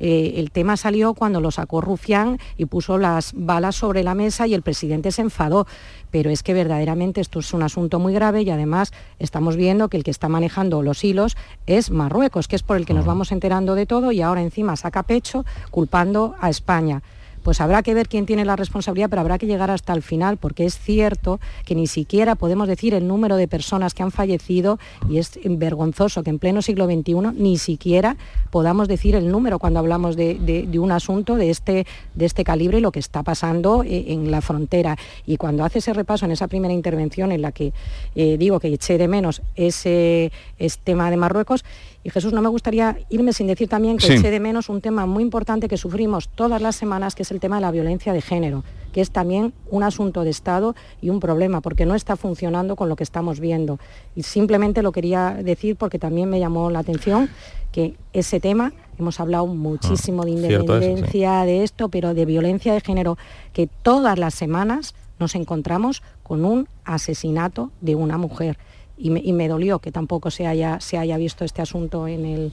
[0.00, 4.46] Eh, el tema salió cuando lo sacó Rufián y puso las balas sobre la mesa
[4.46, 5.66] y el presidente se enfadó,
[6.10, 9.96] pero es que verdaderamente esto es un asunto muy grave y además estamos viendo que
[9.96, 13.32] el que está manejando los hilos es Marruecos, que es por el que nos vamos
[13.32, 17.02] enterando de todo y ahora encima saca pecho culpando a España.
[17.48, 20.36] Pues habrá que ver quién tiene la responsabilidad, pero habrá que llegar hasta el final,
[20.36, 24.78] porque es cierto que ni siquiera podemos decir el número de personas que han fallecido
[25.08, 28.18] y es vergonzoso que en pleno siglo XXI ni siquiera
[28.50, 32.80] podamos decir el número cuando hablamos de, un asunto de este, de este calibre y
[32.82, 34.98] lo que está pasando eh, en la frontera.
[35.24, 37.72] Y cuando hace ese repaso en esa primera intervención en la que
[38.14, 41.64] eh, digo que eché de menos ese, ese tema de Marruecos,
[42.04, 45.04] y Jesús, no me gustaría irme sin decir también que eché de menos un tema
[45.04, 48.22] muy importante que sufrimos todas las semanas, que es el tema de la violencia de
[48.22, 52.76] género, que es también un asunto de Estado y un problema, porque no está funcionando
[52.76, 53.80] con lo que estamos viendo.
[54.14, 57.28] Y simplemente lo quería decir porque también me llamó la atención
[57.72, 62.80] que ese tema, hemos hablado muchísimo de ah, independencia, de esto, pero de violencia de
[62.80, 63.18] género,
[63.52, 68.56] que todas las semanas nos encontramos con un asesinato de una mujer
[68.98, 72.52] y me, dolió que tampoco se haya, se haya visto este asunto en el,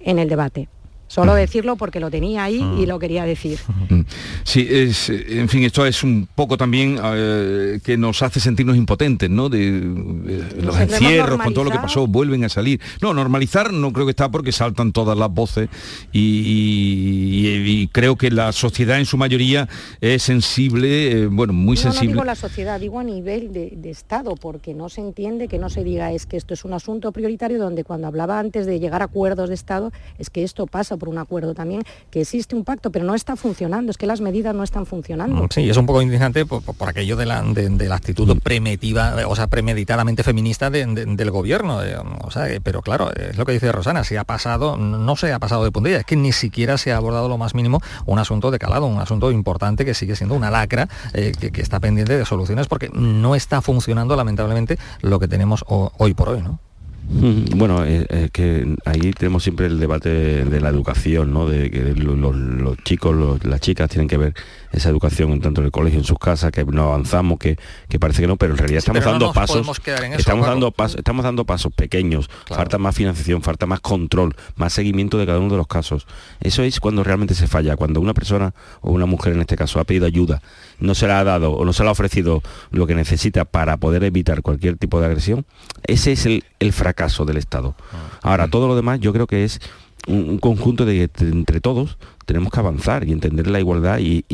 [0.00, 0.68] en el debate.
[1.14, 2.86] Solo decirlo porque lo tenía ahí y ah.
[2.88, 3.60] lo quería decir.
[4.42, 9.30] Sí, es, en fin, esto es un poco también eh, que nos hace sentirnos impotentes,
[9.30, 9.48] ¿no?
[9.48, 9.80] De,
[10.60, 12.80] los encierros, con todo lo que pasó, vuelven a salir.
[13.00, 15.68] No, normalizar no creo que está porque saltan todas las voces
[16.12, 19.68] y, creo que la sociedad en su mayoría
[20.00, 22.08] es sensible, eh, bueno, muy sensible.
[22.08, 25.60] No digo la sociedad, digo a nivel de, de Estado, porque no se entiende que
[25.60, 28.80] no se diga es que esto es un asunto prioritario donde cuando hablaba antes de
[28.80, 32.54] llegar a acuerdos de Estado, es que esto pasa por un acuerdo también, que existe
[32.54, 35.48] un pacto, pero no está funcionando, es que las medidas no están funcionando.
[35.50, 39.46] Sí, es un poco indignante por, aquello de la, de, la actitud premeditiva, o sea,
[39.46, 41.80] premeditadamente feminista del gobierno.
[42.22, 45.38] o sea, pero claro, es lo que dice Rosana, si ha pasado, no se ha
[45.38, 48.50] pasado de puntilla, es que ni siquiera se ha abordado lo más mínimo un asunto
[48.50, 52.24] de calado, un asunto importante que sigue siendo una lacra, eh, que, está pendiente de
[52.24, 56.58] soluciones porque no está funcionando lamentablemente lo que tenemos hoy por hoy, ¿no?
[57.06, 61.46] Bueno, es, que ahí tenemos siempre el debate de la educación, ¿no?
[61.46, 64.34] De que los, chicos, las chicas tienen que ver
[64.72, 67.58] esa educación tanto en el colegio, en sus casas, que no avanzamos, que,
[68.00, 69.80] parece que no, pero en realidad estamos dando pasos,
[70.16, 75.18] estamos dando pasos, estamos dando pasos pequeños, falta más financiación, falta más control, más seguimiento
[75.18, 76.06] de cada uno de los casos.
[76.40, 79.78] Eso es cuando realmente se falla, cuando una persona o una mujer en este caso
[79.78, 80.40] ha pedido ayuda,
[80.80, 83.76] no se la ha dado o no se le ha ofrecido lo que necesita para
[83.76, 85.44] poder evitar cualquier tipo de agresión,
[85.86, 86.93] ese es el, el fracaso
[87.24, 87.74] del Estado.
[87.92, 88.18] Ah.
[88.22, 89.60] Ahora, todo lo demás yo creo que es
[90.06, 94.24] un, conjunto de entre todos tenemos que avanzar y entender la igualdad y,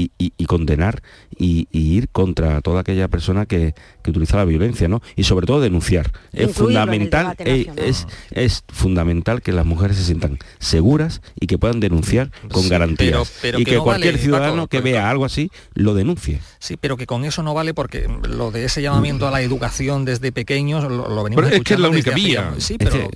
[0.46, 1.02] condenar
[1.40, 3.74] y, ir contra toda aquella persona que,
[4.06, 5.00] utiliza la violencia, ¿no?
[5.14, 6.10] Y sobre todo denunciar.
[6.32, 11.78] Es fundamental, eh, es, es, fundamental que las mujeres se sientan seguras y que puedan
[11.78, 13.32] denunciar con garantías.
[13.56, 16.40] y que, cualquier ciudadano que vea algo así lo denuncie.
[16.58, 20.04] Sí, pero que con eso no vale porque lo de ese llamamiento a la educación
[20.04, 22.52] desde pequeños lo, venimos pero Es que es la única vía.
[22.58, 23.08] Sí, pero,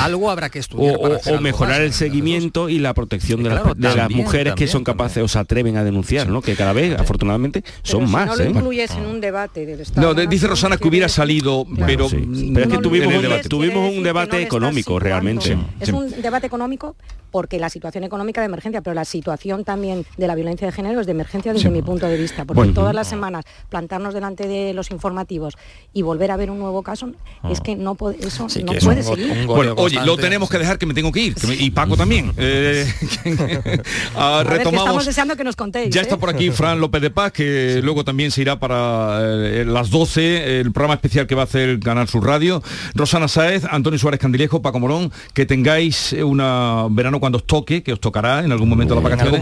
[0.00, 0.96] algo habrá que estudiar.
[0.96, 5.28] O, mejorar el seguimiento y la protección de, la, las mujeres que son capaces o
[5.28, 6.40] se atreven a denunciar, ¿no?
[6.40, 7.51] Que cada vez, afortunadamente,
[7.82, 8.26] son más.
[8.26, 8.50] no lo ¿eh?
[8.50, 10.14] incluyes en un debate del Estado.
[10.14, 14.02] No, dice Rosana que hubiera salido, pero, pero es que tuvimos, un, debate, tuvimos un
[14.02, 15.56] debate económico realmente.
[15.80, 16.96] Es un debate económico
[17.32, 21.00] porque la situación económica de emergencia, pero la situación también de la violencia de género
[21.00, 24.74] es de emergencia desde mi punto de vista, porque todas las semanas plantarnos delante de
[24.74, 25.56] los informativos
[25.92, 27.10] y volver a ver un nuevo caso,
[27.50, 29.46] es que no eso no puede seguir.
[29.46, 32.32] Bueno, oye, lo tenemos que dejar que me tengo que ir, y Paco también.
[32.44, 32.86] Eh,
[34.16, 34.80] ah, retomamos.
[34.80, 35.94] estamos deseando que nos contéis.
[35.94, 36.18] Ya está ¿eh?
[36.18, 40.60] por aquí Fran López de Paz, que luego también se irá para eh, las 12,
[40.60, 42.62] el programa especial que va a hacer el Canal Sur Radio.
[42.94, 47.92] Rosana Saez, Antonio Suárez Candilejo, Paco Morón, que tengáis una verano cuando os toque, que
[47.92, 49.40] os tocará en algún momento la vacaciones.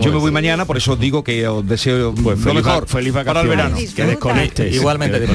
[0.00, 3.12] Yo me voy mañana, por eso os digo que os deseo pues lo mejor feliz
[3.12, 3.76] para el verano.
[3.94, 4.74] Que desconectes.
[4.74, 5.26] Igualmente,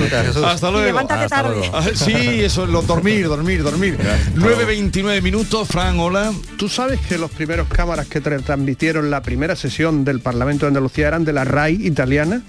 [0.46, 0.86] Hasta luego.
[0.88, 1.70] Levántate tarde.
[1.74, 3.98] Ah, sí, eso es lo dormir, dormir, dormir.
[4.36, 6.32] 9.29 minutos, Fran, hola.
[6.58, 11.08] Tú sabes que los primeros cámaras que transmitieron la primera sesión del Parlamento de Andalucía
[11.08, 12.42] eran de la RAI italiana.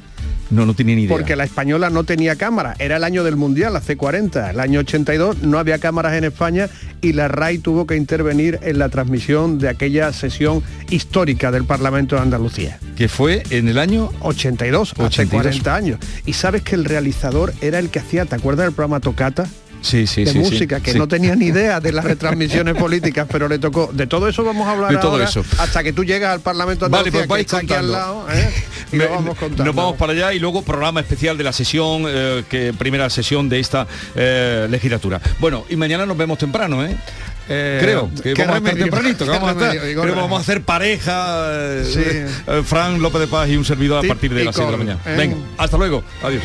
[0.50, 1.16] No, no tenía ni idea.
[1.16, 2.74] Porque la española no tenía cámara.
[2.78, 4.50] Era el año del Mundial, hace 40.
[4.50, 6.68] El año 82 no había cámaras en España
[7.00, 12.16] y la RAI tuvo que intervenir en la transmisión de aquella sesión histórica del Parlamento
[12.16, 12.78] de Andalucía.
[12.96, 15.18] Que fue en el año 82, 82.
[15.18, 15.98] hace 40 años.
[16.26, 19.46] Y sabes que el realizador era el que hacía, ¿te acuerdas del programa Tocata?
[19.80, 23.48] Sí, sí, de sí, música, que no tenía ni idea de las retransmisiones políticas, pero
[23.48, 23.90] le tocó.
[23.92, 25.44] De todo eso vamos a hablar de todo eso.
[25.58, 28.50] hasta que tú llegas al Parlamento vale, pues vais aquí al lado, ¿eh?
[28.92, 29.64] y vamos contando.
[29.64, 33.48] Nos vamos para allá y luego programa especial de la sesión, eh, que primera sesión
[33.48, 35.20] de esta eh, legislatura.
[35.38, 36.96] Bueno, y mañana nos vemos temprano, ¿eh?
[37.46, 41.82] creo que vamos a estar tempranito que vamos, a estar, creo vamos a hacer pareja
[41.82, 42.00] sí.
[42.64, 45.00] Fran López de Paz y un servidor a partir de las 7 de la mañana
[45.16, 46.44] venga hasta luego adiós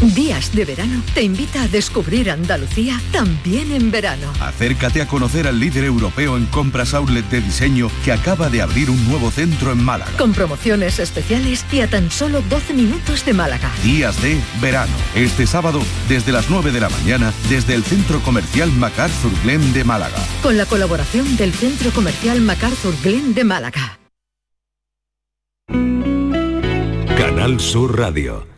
[0.00, 4.32] Días de verano te invita a descubrir Andalucía también en verano.
[4.40, 8.90] Acércate a conocer al líder europeo en compras outlet de diseño que acaba de abrir
[8.90, 10.12] un nuevo centro en Málaga.
[10.16, 13.72] Con promociones especiales y a tan solo 12 minutos de Málaga.
[13.82, 14.92] Días de verano.
[15.16, 19.82] Este sábado, desde las 9 de la mañana, desde el Centro Comercial MacArthur Glen de
[19.82, 20.18] Málaga.
[20.42, 23.98] Con la colaboración del Centro Comercial MacArthur Glen de Málaga.
[27.16, 28.57] Canal Sur Radio.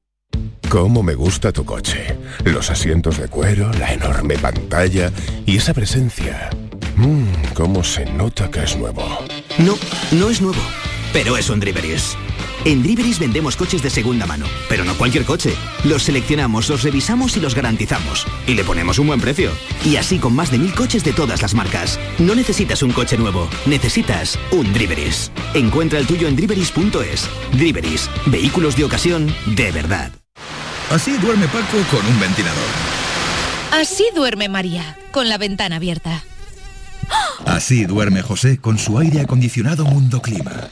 [0.71, 2.15] Cómo me gusta tu coche.
[2.45, 5.11] Los asientos de cuero, la enorme pantalla
[5.45, 6.49] y esa presencia.
[6.95, 9.03] Mmm, cómo se nota que es nuevo.
[9.57, 9.75] No,
[10.13, 10.61] no es nuevo,
[11.11, 12.15] pero es un Driveris.
[12.63, 15.53] En Driveris vendemos coches de segunda mano, pero no cualquier coche.
[15.83, 18.25] Los seleccionamos, los revisamos y los garantizamos.
[18.47, 19.51] Y le ponemos un buen precio.
[19.83, 21.99] Y así con más de mil coches de todas las marcas.
[22.17, 25.33] No necesitas un coche nuevo, necesitas un Driveris.
[25.53, 27.27] Encuentra el tuyo en driveris.es.
[27.57, 30.20] Driveris, vehículos de ocasión de verdad.
[30.91, 32.59] Así duerme Paco con un ventilador.
[33.71, 36.25] Así duerme María, con la ventana abierta.
[37.45, 40.69] Así duerme José con su aire acondicionado Mundo Clima.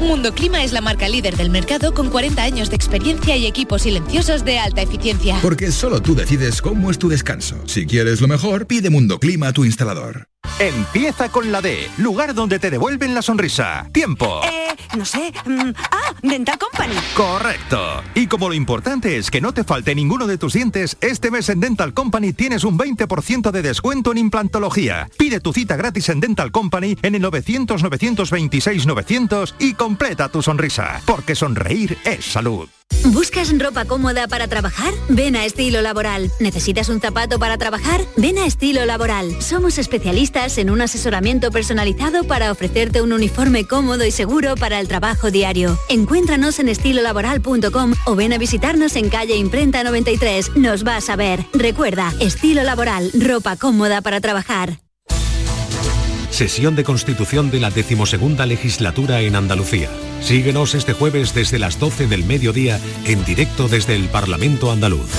[0.00, 3.82] Mundo Clima es la marca líder del mercado con 40 años de experiencia y equipos
[3.82, 5.38] silenciosos de alta eficiencia.
[5.40, 7.56] Porque solo tú decides cómo es tu descanso.
[7.66, 10.26] Si quieres lo mejor, pide Mundo Clima a tu instalador.
[10.58, 13.88] Empieza con la D, lugar donde te devuelven la sonrisa.
[13.92, 14.40] Tiempo.
[14.44, 15.32] Eh, no sé.
[15.44, 16.94] mm, ah, Dental Company.
[17.16, 18.02] Correcto.
[18.14, 21.48] Y como lo importante es que no te falte ninguno de tus dientes, este mes
[21.48, 25.08] en Dental Company tienes un 20% de descuento en implantología.
[25.18, 31.02] Pide tu cita gratis en Dental Company en el 900-926-900 y completa tu sonrisa.
[31.04, 32.68] Porque sonreír es salud.
[33.14, 34.92] ¿Buscas ropa cómoda para trabajar?
[35.08, 36.32] Ven a Estilo Laboral.
[36.40, 38.00] ¿Necesitas un zapato para trabajar?
[38.16, 39.40] Ven a Estilo Laboral.
[39.40, 44.88] Somos especialistas en un asesoramiento personalizado para ofrecerte un uniforme cómodo y seguro para el
[44.88, 45.78] trabajo diario.
[45.90, 50.56] Encuéntranos en estilolaboral.com o ven a visitarnos en calle Imprenta 93.
[50.56, 51.44] Nos vas a ver.
[51.52, 54.80] Recuerda, Estilo Laboral, ropa cómoda para trabajar.
[56.30, 59.88] Sesión de constitución de la decimosegunda legislatura en Andalucía.
[60.24, 65.10] Síguenos este jueves desde las 12 del mediodía en directo desde el Parlamento andaluz.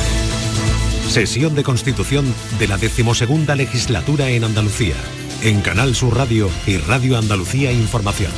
[1.07, 2.25] Sesión de constitución
[2.57, 4.95] de la decimosegunda legislatura en Andalucía.
[5.43, 8.31] En Canal Sur Radio y Radio Andalucía Información.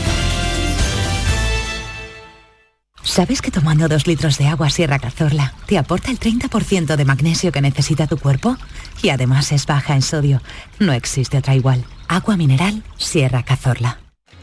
[3.01, 7.53] ¿Sabes que tomando dos litros de agua Sierra Cazorla te aporta el 30% de magnesio
[7.53, 8.57] que necesita tu cuerpo?
[9.01, 10.41] Y además es baja en sodio.
[10.79, 11.85] No existe otra igual.
[12.09, 13.99] Agua mineral Sierra Cazorla.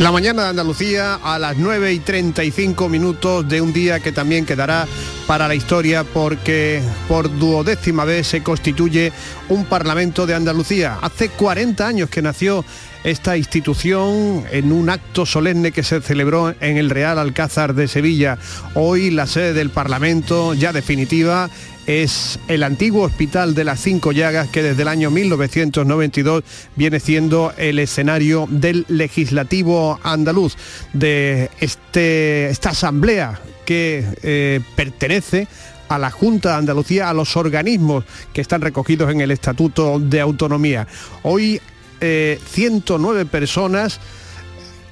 [0.00, 4.46] La mañana de Andalucía a las 9 y 35 minutos de un día que también
[4.46, 4.88] quedará
[5.26, 9.12] para la historia porque por duodécima vez se constituye
[9.50, 10.96] un Parlamento de Andalucía.
[11.02, 12.64] Hace 40 años que nació
[13.04, 18.38] esta institución en un acto solemne que se celebró en el Real Alcázar de Sevilla.
[18.72, 21.50] Hoy la sede del Parlamento ya definitiva
[21.86, 26.44] es el antiguo Hospital de las Cinco Llagas que desde el año 1992
[26.76, 30.56] viene siendo el escenario del legislativo andaluz,
[30.92, 35.48] de este, esta asamblea que eh, pertenece
[35.88, 40.20] a la Junta de Andalucía, a los organismos que están recogidos en el Estatuto de
[40.20, 40.86] Autonomía.
[41.22, 41.60] Hoy
[42.00, 44.00] 109 eh, personas,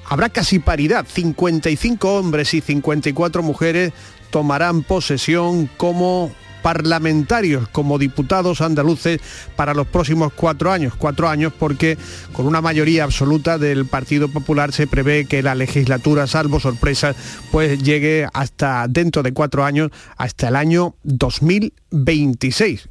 [0.05, 3.93] habrá casi paridad, 55 hombres y 54 mujeres
[4.29, 6.31] tomarán posesión como
[6.61, 9.19] parlamentarios como diputados andaluces
[9.55, 10.93] para los próximos cuatro años.
[10.97, 11.97] Cuatro años porque
[12.33, 17.15] con una mayoría absoluta del Partido Popular se prevé que la legislatura, salvo sorpresas,
[17.51, 22.89] pues llegue hasta dentro de cuatro años, hasta el año 2026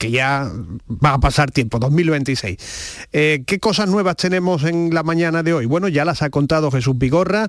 [0.00, 0.50] que ya
[0.88, 3.06] va a pasar tiempo, 2026.
[3.12, 5.66] Eh, ¿Qué cosas nuevas tenemos en la mañana de hoy?
[5.66, 7.48] Bueno, ya las ha contado Jesús Vigorra,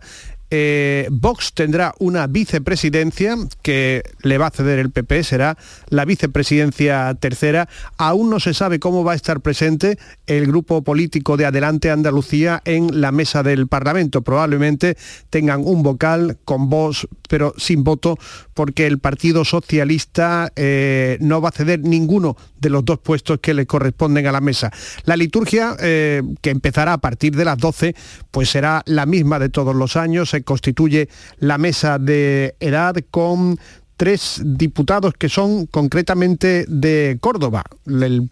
[0.54, 7.16] eh, Vox tendrá una vicepresidencia que le va a ceder el PP, será la vicepresidencia
[7.16, 7.70] tercera.
[7.98, 9.98] Aún no se sabe cómo va a estar presente
[10.28, 14.24] el grupo político de Adelante Andalucía en la mesa del Parlamento.
[14.24, 14.98] Probablemente
[15.30, 18.18] tengan un vocal con voz, pero sin voto,
[18.54, 23.54] porque el Partido Socialista eh, no va a ceder ninguno de los dos puestos que
[23.54, 24.70] le corresponden a la mesa.
[25.06, 27.96] La liturgia, eh, que empezará a partir de las 12,
[28.32, 33.60] pues será la misma de todos los años constituye la mesa de edad con
[33.98, 37.64] tres diputados que son concretamente de Córdoba.
[37.86, 38.30] El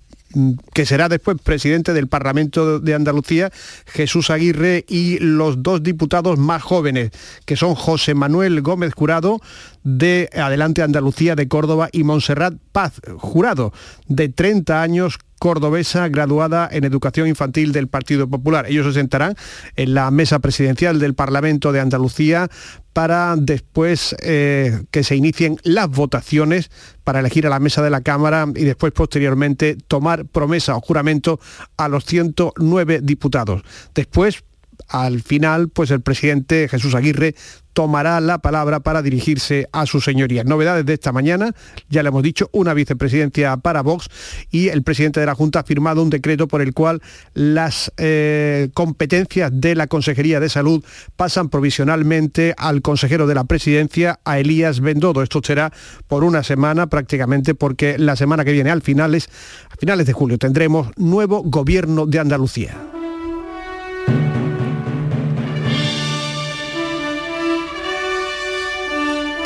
[0.74, 3.51] que será después presidente del Parlamento de Andalucía,
[3.88, 7.12] Jesús Aguirre, y los dos diputados más jóvenes,
[7.45, 9.41] que son José Manuel Gómez Jurado,
[9.84, 13.74] de Adelante Andalucía de Córdoba, y Montserrat Paz Jurado,
[14.07, 18.66] de 30 años, cordobesa graduada en educación infantil del Partido Popular.
[18.68, 19.36] Ellos se sentarán
[19.76, 22.50] en la mesa presidencial del Parlamento de Andalucía
[22.94, 26.70] para después eh, que se inicien las votaciones
[27.04, 31.40] para elegir a la mesa de la Cámara y después posteriormente tomar promesa o juramento
[31.78, 33.64] a los 109 diputados.
[33.96, 34.44] Después
[34.88, 37.36] al final, pues el presidente Jesús Aguirre
[37.80, 40.44] tomará la palabra para dirigirse a su señoría.
[40.44, 41.56] Novedades de esta mañana,
[41.88, 44.10] ya le hemos dicho, una vicepresidencia para Vox
[44.52, 47.02] y el presidente de la Junta ha firmado un decreto por el cual
[47.34, 50.84] las eh, competencias de la Consejería de Salud
[51.16, 55.24] pasan provisionalmente al consejero de la presidencia, a Elías Bendodo.
[55.24, 55.72] Esto será
[56.10, 59.30] por una semana prácticamente porque la semana que viene, al finales,
[59.72, 62.99] a finales de julio, tendremos nuevo gobierno de Andalucía.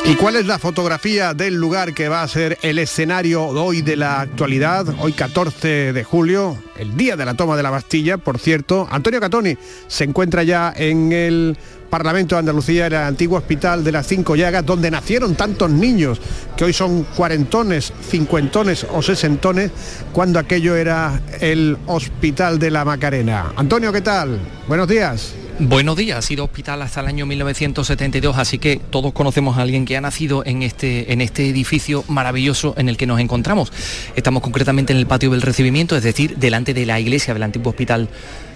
[0.06, 3.96] ¿Y cuál es la fotografía del lugar que va a ser el escenario hoy de
[3.96, 4.86] la actualidad?
[5.00, 8.86] Hoy 14 de julio, el día de la toma de la Bastilla, por cierto.
[8.90, 11.56] Antonio Catoni se encuentra ya en el
[11.88, 16.20] Parlamento de Andalucía, en el antiguo hospital de las Cinco Llagas, donde nacieron tantos niños,
[16.54, 19.70] que hoy son cuarentones, cincuentones o sesentones,
[20.12, 23.52] cuando aquello era el Hospital de la Macarena.
[23.56, 24.38] Antonio, ¿qué tal?
[24.68, 25.34] Buenos días.
[25.60, 29.84] Buenos días, ha sido hospital hasta el año 1972, así que todos conocemos a alguien
[29.84, 33.72] que ha nacido en este, en este edificio maravilloso en el que nos encontramos.
[34.16, 37.70] Estamos concretamente en el patio del recibimiento, es decir, delante de la iglesia del antiguo
[37.70, 38.08] hospital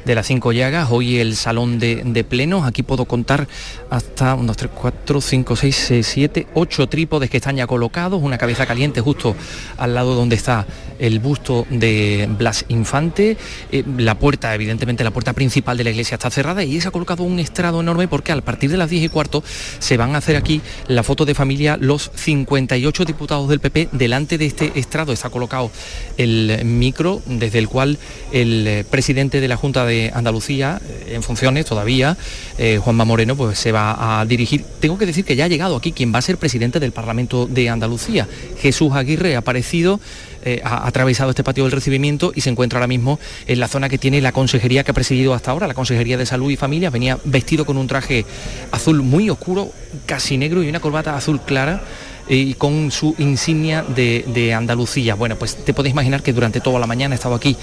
[0.09, 3.46] de las cinco llagas, hoy el salón de, plenos, aquí puedo contar
[3.90, 8.64] hasta unos 3, 4, 5, 6, 7, 8 trípodes que están ya colocados, una cabeza
[8.64, 9.36] caliente justo
[9.76, 10.66] al lado donde está
[10.98, 13.36] el busto de Blas Infante,
[13.70, 16.90] eh, la puerta, evidentemente la puerta principal de la iglesia está cerrada y se ha
[16.90, 19.44] colocado un estrado enorme porque a partir de las 10 y cuarto
[19.78, 24.38] se van a hacer aquí la foto de familia los 58 diputados del PP delante
[24.38, 25.12] de este estrado.
[25.12, 25.70] Está colocado
[26.16, 27.98] el micro desde el cual
[28.32, 32.16] el eh, presidente de la Junta de Andalucía, eh, en funciones todavía,
[32.59, 34.64] eh, Juanma Moreno, pues se va a dirigir.
[34.80, 37.46] Tengo que decir que ya ha llegado aquí quien va a ser presidente del Parlamento
[37.46, 38.28] de Andalucía.
[38.61, 40.01] Jesús Aguirre ha aparecido
[40.44, 43.88] eh, ha atravesado este patio del recibimiento y se encuentra ahora mismo en la zona
[43.88, 46.90] que tiene la consejería que ha presidido hasta ahora, la Consejería de Salud y Familia.
[46.90, 48.24] Venía vestido con un traje
[48.70, 49.72] azul muy oscuro,
[50.07, 51.82] casi negro y una corbata azul clara.
[52.29, 55.14] Y con su insignia de, Andalucía.
[55.14, 57.57] Bueno, pues te puedes imaginar que durante toda la mañana he estado aquí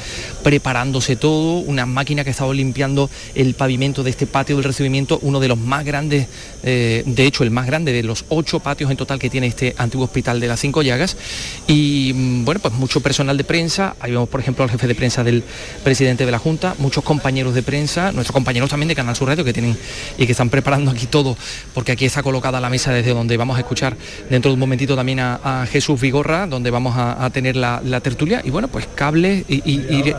[0.43, 5.20] preparándose todo, una máquina que ha estado limpiando el pavimento de este patio del recibimiento,
[5.22, 6.28] uno de los más grandes,
[6.63, 9.74] eh, de hecho el más grande de los ocho patios en total que tiene este
[9.78, 11.18] antiguo hospital de las Cinco Llagas.
[11.68, 14.95] Y mm, bueno, pues mucho personal de prensa, ahí vemos por ejemplo al jefe de
[14.95, 15.43] prensa del
[15.84, 19.43] presidente de la Junta, muchos compañeros de prensa, nuestros compañeros también de Canal Sur Radio
[19.43, 19.78] que tienen
[20.18, 21.38] y que están preparando aquí todo,
[21.74, 23.95] porque aquí está colocada la mesa desde donde vamos a escuchar
[24.30, 28.41] dentro de un momentito también a, Jesús Vigorra, donde vamos a, tener la, tertulia.
[28.43, 29.62] Y bueno, pues cables y,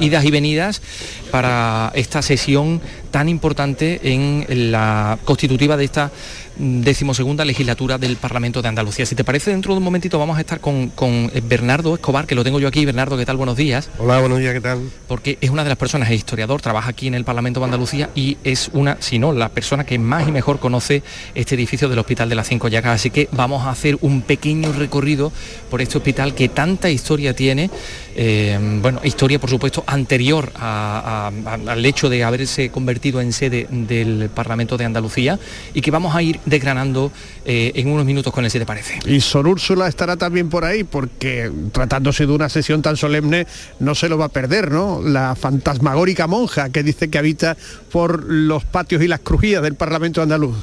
[0.00, 0.82] idas y venidas
[1.30, 2.80] para esta sesión
[3.10, 6.10] tan importante en la constitutiva de esta
[6.58, 9.06] decimosegunda legislatura del Parlamento de Andalucía.
[9.06, 12.34] Si te parece, dentro de un momentito vamos a estar con, eh, Bernardo Escobar, que
[12.34, 12.84] lo tengo yo aquí.
[12.84, 13.36] Bernardo, ¿qué tal?
[13.36, 13.90] Buenos días.
[13.98, 14.90] Hola, buenos días, ¿qué tal?
[15.08, 18.10] Porque es una de las personas, es historiador, trabaja aquí en el Parlamento de Andalucía
[18.14, 21.02] y es una, si no, la persona que más y mejor conoce
[21.34, 22.94] este edificio del Hospital de las Cinco Llagas.
[22.94, 25.32] Así que vamos a hacer un pequeño recorrido
[25.70, 27.70] por este hospital que tanta historia tiene.
[28.18, 34.78] Eh, bueno, historia, por supuesto, anterior al hecho de haberse convertido en sede del Parlamento
[34.78, 35.38] de Andalucía
[35.74, 37.12] y que vamos a ir desgranando
[37.44, 38.98] eh, en unos minutos con el si te parece.
[39.06, 43.46] Y Sor Úrsula estará también por ahí porque tratándose de una sesión tan solemne
[43.80, 45.02] no se lo va a perder, ¿no?
[45.02, 47.54] La fantasmagórica monja que dice que habita
[47.92, 50.56] por los patios y las crujías del Parlamento andaluz.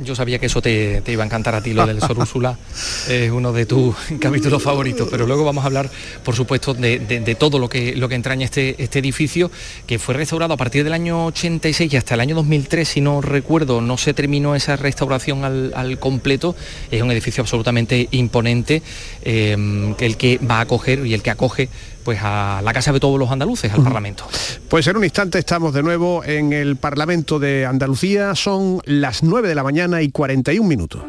[0.00, 2.56] Yo sabía que eso te, iba a encantar a ti, lo del Sor Úrsula,
[3.08, 5.90] es uno de tus capítulos favoritos, pero luego vamos a hablar,
[6.24, 9.50] por supuesto, de, todo lo que, lo que entraña este, este edificio,
[9.88, 13.20] que fue restaurado a partir del año 86 y hasta el año 2003, si no
[13.20, 16.54] recuerdo, no se terminó esa restauración al, completo,
[16.92, 18.82] es un edificio absolutamente imponente,
[19.22, 21.68] eh, el que va a acoger y el que acoge
[22.08, 24.24] pues a la casa de todos los andaluces, al Parlamento.
[24.70, 29.46] Pues en un instante estamos de nuevo en el Parlamento de Andalucía, son las 9
[29.46, 31.02] de la mañana y 41 minutos.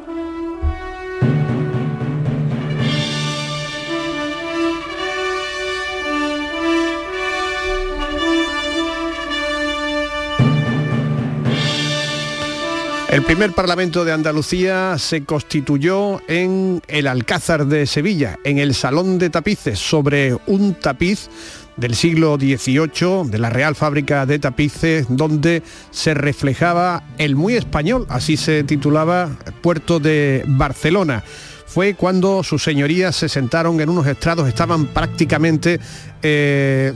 [13.10, 19.18] El primer Parlamento de Andalucía se constituyó en el Alcázar de Sevilla, en el Salón
[19.18, 21.28] de Tapices, sobre un tapiz
[21.76, 28.06] del siglo XVIII, de la Real Fábrica de Tapices, donde se reflejaba el muy español,
[28.10, 29.30] así se titulaba,
[29.64, 31.24] puerto de Barcelona
[31.70, 35.80] fue cuando sus señorías se sentaron en unos estrados, estaban prácticamente
[36.24, 36.92] eh,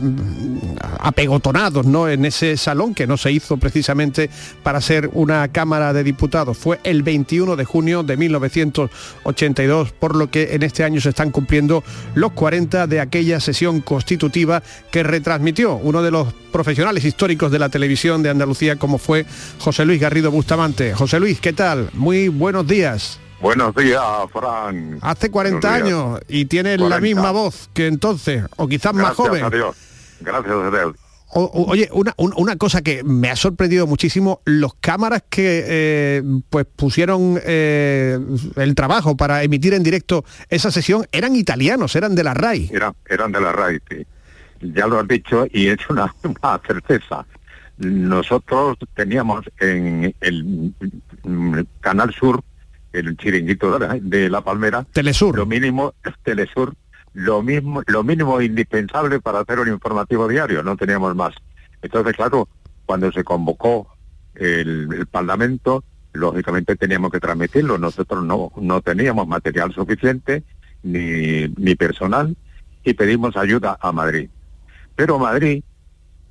[1.00, 2.10] apegotonados ¿no?
[2.10, 4.32] en ese salón que no se hizo precisamente
[4.64, 6.58] para ser una Cámara de Diputados.
[6.58, 11.30] Fue el 21 de junio de 1982, por lo que en este año se están
[11.30, 11.84] cumpliendo
[12.16, 17.70] los 40 de aquella sesión constitutiva que retransmitió uno de los profesionales históricos de la
[17.70, 19.26] televisión de Andalucía como fue
[19.60, 20.94] José Luis Garrido Bustamante.
[20.96, 21.90] José Luis, ¿qué tal?
[21.94, 23.20] Muy buenos días.
[23.44, 25.00] Buenos días, Fran.
[25.02, 29.44] Hace 40 años y tiene la misma voz que entonces, o quizás más joven.
[29.44, 29.76] A Dios.
[30.22, 30.96] Gracias a Dios.
[31.34, 38.18] oye, una, cosa que me ha sorprendido muchísimo, los cámaras que eh, pues pusieron eh,
[38.56, 42.70] el trabajo para emitir en directo esa sesión eran italianos, eran de la RAI.
[42.72, 44.08] Eran, eran de la RAI, sí.
[44.62, 47.26] Ya lo has dicho y es una, una certeza.
[47.78, 50.74] Nosotros teníamos en el
[51.82, 52.42] Canal Sur
[52.94, 54.86] el chiringuito de la Palmera.
[54.94, 55.36] Telesur.
[55.36, 56.74] Lo mínimo, Telesur,
[57.14, 61.36] lo mismo, lo mínimo indispensable para hacer un informativo diario, no teníamos más.
[61.82, 62.48] Entonces, claro,
[62.86, 63.88] cuando se convocó
[64.36, 65.84] el, Parlamento,
[66.14, 67.78] lógicamente teníamos que transmitirlo.
[67.78, 70.44] Nosotros no, no teníamos material suficiente
[70.82, 72.36] ni, ni personal
[72.84, 74.30] y pedimos ayuda a Madrid.
[74.96, 75.64] Pero Madrid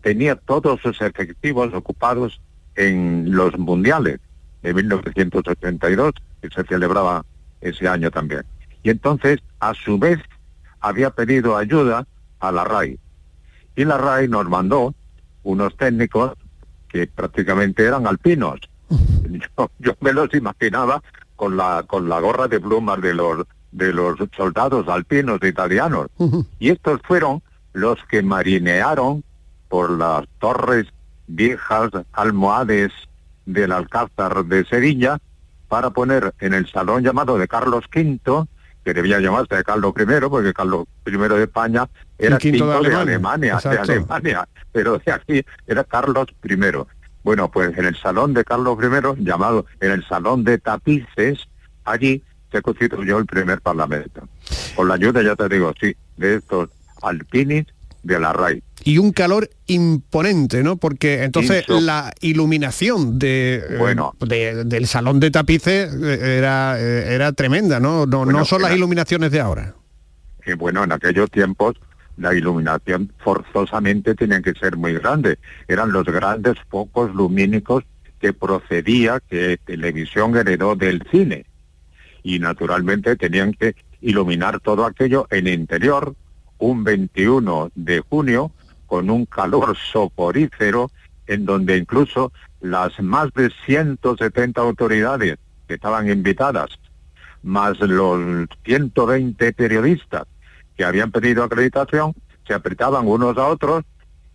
[0.03, 2.41] tenía todos sus efectivos ocupados
[2.75, 4.21] en los mundiales
[4.63, 7.25] de 1982 que se celebraba
[7.61, 8.45] ese año también.
[8.83, 10.19] Y entonces, a su vez,
[10.81, 12.07] había pedido ayuda
[12.41, 12.99] a la RAI.
[13.77, 14.95] Y la RAI nos mandó
[15.45, 16.33] unos técnicos
[16.89, 18.61] que prácticamente eran alpinos.
[19.79, 21.03] Yo, me los imaginaba
[21.37, 26.09] con la, con la gorra de plumas de los, de los soldados alpinos italianos.
[26.59, 27.43] Y estos fueron
[27.73, 29.25] los que marinearon
[29.69, 30.87] por las torres
[31.27, 32.93] viejas almohades
[33.47, 35.19] del Alcázar de Sevilla
[35.69, 38.47] para poner en el salón llamado de Carlos V,
[38.85, 41.89] que debía llamarse de Carlos I, porque Carlos I de España
[42.19, 46.57] era quinto, de, Alemania, de Alemania, pero de aquí era Carlos I.
[47.23, 51.49] Bueno, pues en el salón de Carlos I, llamado en el salón de tapices,
[51.85, 54.29] allí se constituyó el primer parlamento.
[54.77, 56.69] Con la ayuda, ya te digo, sí, de estos
[57.01, 57.67] alpinis
[58.03, 58.63] de la RAI.
[58.85, 60.77] Y un calor imponente, ¿no?
[60.77, 64.15] Porque entonces la iluminación de, eh, bueno.
[64.19, 68.07] del salón de tapices eh, era, eh, era tremenda, ¿no?
[68.07, 69.75] No, no son las iluminaciones de ahora.
[70.59, 71.77] bueno, en aquellos tiempos
[72.17, 75.39] la iluminación forzosamente tenía que ser muy grande.
[75.69, 77.85] Eran los grandes focos lumínicos
[78.21, 81.47] que procedía, que televisión heredó del cine.
[82.23, 86.15] Y naturalmente tenían que iluminar todo aquello en interior
[86.63, 88.53] un 21 de junio
[88.87, 90.91] con un calor soporífero
[91.27, 96.71] en donde incluso las más de 170 autoridades que estaban invitadas,
[97.43, 100.25] más los 120 periodistas
[100.77, 102.15] que habían pedido acreditación,
[102.47, 103.85] se apretaban unos a otros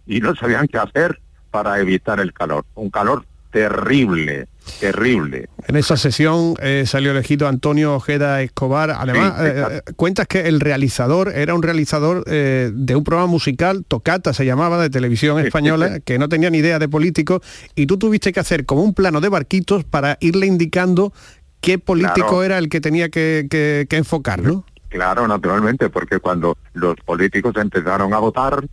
[0.06, 2.66] y no sabían qué hacer para evitar el calor.
[2.76, 4.48] Un calor terrible,
[4.80, 5.50] terrible.
[5.68, 8.92] En esa sesión eh, salió elegido Antonio Ojeda Escobar.
[8.92, 14.34] Además, eh, eh, cuentas que el realizador era un realizador de un programa musical, Tocata
[14.34, 17.42] se llamaba, de televisión española, que no tenía ni idea de político,
[17.76, 21.14] y tú tuviste que hacer como un plano de barquitos para irle indicando
[21.62, 24.66] qué político era el que tenía que, que, que enfocar, ¿no?
[24.90, 28.66] Claro, naturalmente, porque cuando los políticos empezaron a votar,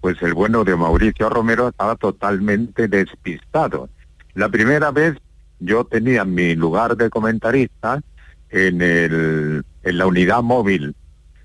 [0.00, 3.88] pues el bueno de Mauricio Romero estaba totalmente despistado.
[4.34, 5.16] La primera vez
[5.60, 8.00] yo tenía mi lugar de comentarista
[8.50, 10.94] en, el, en la unidad móvil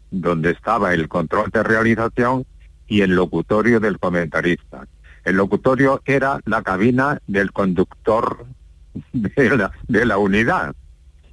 [0.09, 2.45] donde estaba el control de realización
[2.87, 4.87] y el locutorio del comentarista.
[5.25, 8.45] El locutorio era la cabina del conductor
[9.11, 10.73] de la, unidad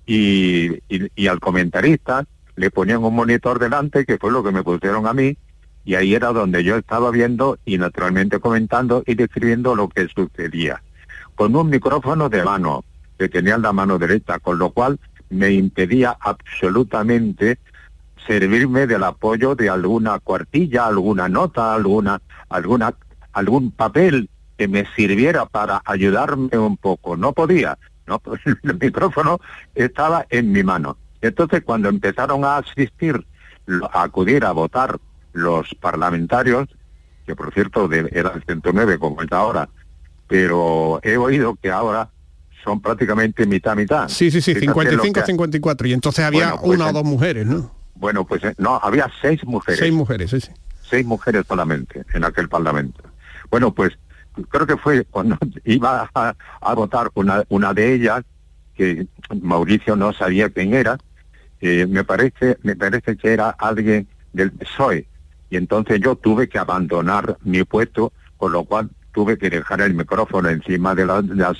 [0.06, 2.26] y, y, al comentarista
[2.56, 5.36] le ponían un monitor delante, que fue lo que me pusieron a mí,
[5.84, 10.82] y ahí era donde yo estaba viendo y naturalmente comentando y describiendo lo que sucedía
[11.34, 12.84] con un micrófono de mano,
[13.18, 14.98] que tenía en la mano derecha, con lo cual
[15.30, 17.58] me impedía absolutamente
[18.26, 22.94] servirme del apoyo de alguna cuartilla, alguna nota, alguna, alguna,
[23.32, 27.16] algún papel que me sirviera para ayudarme un poco.
[27.16, 28.20] No podía, no,
[28.62, 29.40] el micrófono
[29.74, 30.96] estaba en mi mano.
[31.20, 33.26] Entonces cuando empezaron a asistir,
[33.92, 34.98] a acudir a votar
[35.32, 36.68] los parlamentarios,
[37.26, 39.68] que por cierto de, era el 109 como es ahora,
[40.26, 42.10] pero he oído que ahora
[42.62, 44.08] son prácticamente mitad mitad.
[44.08, 45.88] Sí, sí, sí, 55-54.
[45.88, 47.70] Y entonces había pues una o dos mujeres, ¿no?
[47.94, 49.78] Bueno, pues eh, no, había seis mujeres.
[49.78, 50.50] Seis mujeres, sí, sí.
[50.88, 53.02] Seis mujeres solamente en aquel parlamento.
[53.50, 53.92] Bueno, pues
[54.48, 58.22] creo que fue cuando iba a, votar una, una de ellas,
[58.74, 59.06] que
[59.40, 60.98] Mauricio no sabía quién era,
[61.60, 65.06] eh, me parece me parece que era alguien del PSOE.
[65.50, 69.94] Y entonces yo tuve que abandonar mi puesto, con lo cual tuve que dejar el
[69.94, 71.08] micrófono encima del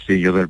[0.07, 0.47] silla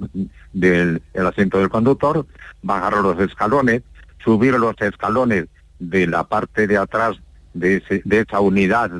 [0.52, 2.26] del, asiento del conductor,
[2.62, 3.82] bajar los escalones,
[4.24, 5.46] subir los escalones
[5.78, 7.20] de la parte de atrás
[7.52, 8.90] de, esa unidad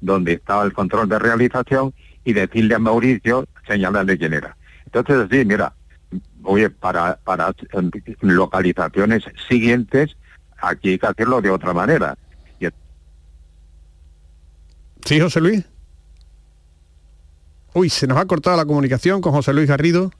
[0.00, 1.92] donde estaba el control de realización
[2.24, 4.56] y decirle a Mauricio, señalarle quién era.
[4.86, 5.74] Entonces, sí, mira,
[6.44, 7.18] oye, para
[8.20, 10.16] localizaciones siguientes,
[10.58, 12.16] aquí hay que hacerlo de otra manera.
[15.04, 15.64] Sí, José Luis.
[17.78, 20.10] Uy, se nos ha cortado la comunicación con José Luis Garrido.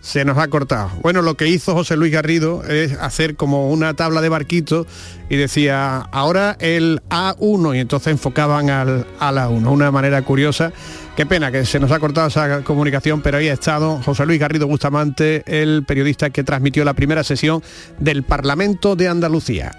[0.00, 0.90] Se nos ha cortado.
[1.02, 4.86] Bueno, lo que hizo José Luis Garrido es hacer como una tabla de barquitos
[5.28, 9.66] y decía, ahora el A1 y entonces enfocaban al, al A1.
[9.70, 10.72] Una manera curiosa.
[11.14, 14.40] Qué pena que se nos ha cortado esa comunicación, pero ahí ha estado José Luis
[14.40, 17.62] Garrido Bustamante, el periodista que transmitió la primera sesión
[17.98, 19.72] del Parlamento de Andalucía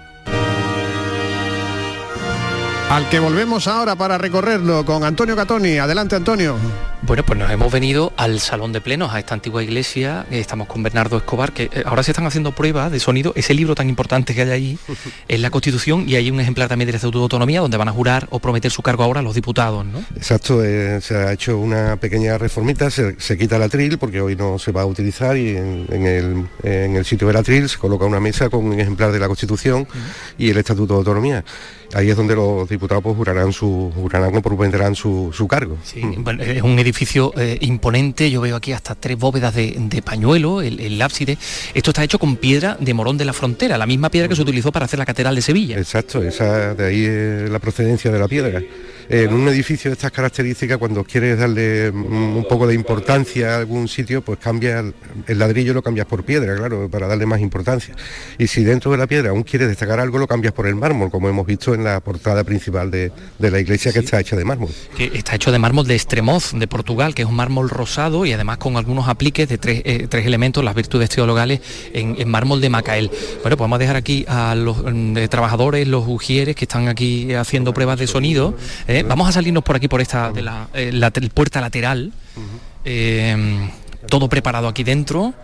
[2.88, 5.78] al que volvemos ahora para recorrerlo con Antonio Catoni.
[5.78, 6.56] Adelante, Antonio.
[7.02, 10.26] Bueno, pues nos hemos venido al Salón de Plenos, a esta antigua iglesia.
[10.30, 13.32] Estamos con Bernardo Escobar, que eh, ahora se están haciendo pruebas de sonido.
[13.36, 14.78] Ese libro tan importante que hay ahí
[15.28, 17.92] es la Constitución y hay un ejemplar también del Estatuto de Autonomía donde van a
[17.92, 20.04] jurar o prometer su cargo ahora los diputados, ¿no?
[20.16, 24.58] Exacto, eh, se ha hecho una pequeña reformita, se, quita el atril porque hoy no
[24.58, 28.64] se va a utilizar y en, el, sitio del atril se coloca una mesa con
[28.64, 29.86] un ejemplar de la Constitución
[30.38, 31.44] y el Estatuto de Autonomía
[31.94, 35.78] ahí es donde los diputados pues, jurarán su jurarán o su, su cargo.
[35.82, 36.02] Sí,
[36.40, 41.38] es un edificio eh, imponente, yo veo aquí hasta tres bóvedas de, pañuelo, el, ábside.
[41.74, 44.42] Esto está hecho con piedra de Morón de la Frontera, la misma piedra que se
[44.42, 45.78] utilizó para hacer la Catedral de Sevilla.
[45.78, 48.62] Exacto, esa de ahí es la procedencia de la piedra.
[49.08, 53.58] En un edificio de estas características, cuando quieres darle mm, un poco de importancia a
[53.58, 54.80] algún sitio, pues cambia
[55.26, 57.94] el ladrillo lo cambias por piedra, claro, para darle más importancia.
[58.38, 61.10] Y si dentro de la piedra aún quieres destacar algo, lo cambias por el mármol,
[61.10, 64.70] como hemos visto en la portada principal de, la iglesia que está hecha de mármol.
[64.96, 68.32] Que está hecho de mármol de Estremoz, de Portugal, que es un mármol rosado y
[68.32, 71.60] además con algunos apliques de tres, eh, elementos, las virtudes teologales,
[71.92, 73.10] en, mármol de Macael.
[73.42, 77.32] Bueno, pues vamos a dejar aquí a los mm, trabajadores, los ujieres que están aquí
[77.34, 78.56] haciendo pruebas de sonido.
[78.88, 78.95] ¿eh?
[79.02, 82.12] Vamos a salirnos por aquí, por esta de la, eh, puerta lateral.
[84.08, 85.34] todo preparado aquí dentro.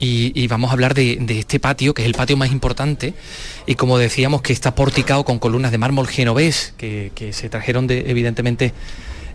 [0.00, 3.14] Y, vamos a hablar de, este patio, que es el patio más importante,
[3.66, 7.88] y como decíamos que está porticado con columnas de mármol genovés, que, que se trajeron
[7.88, 8.72] de, evidentemente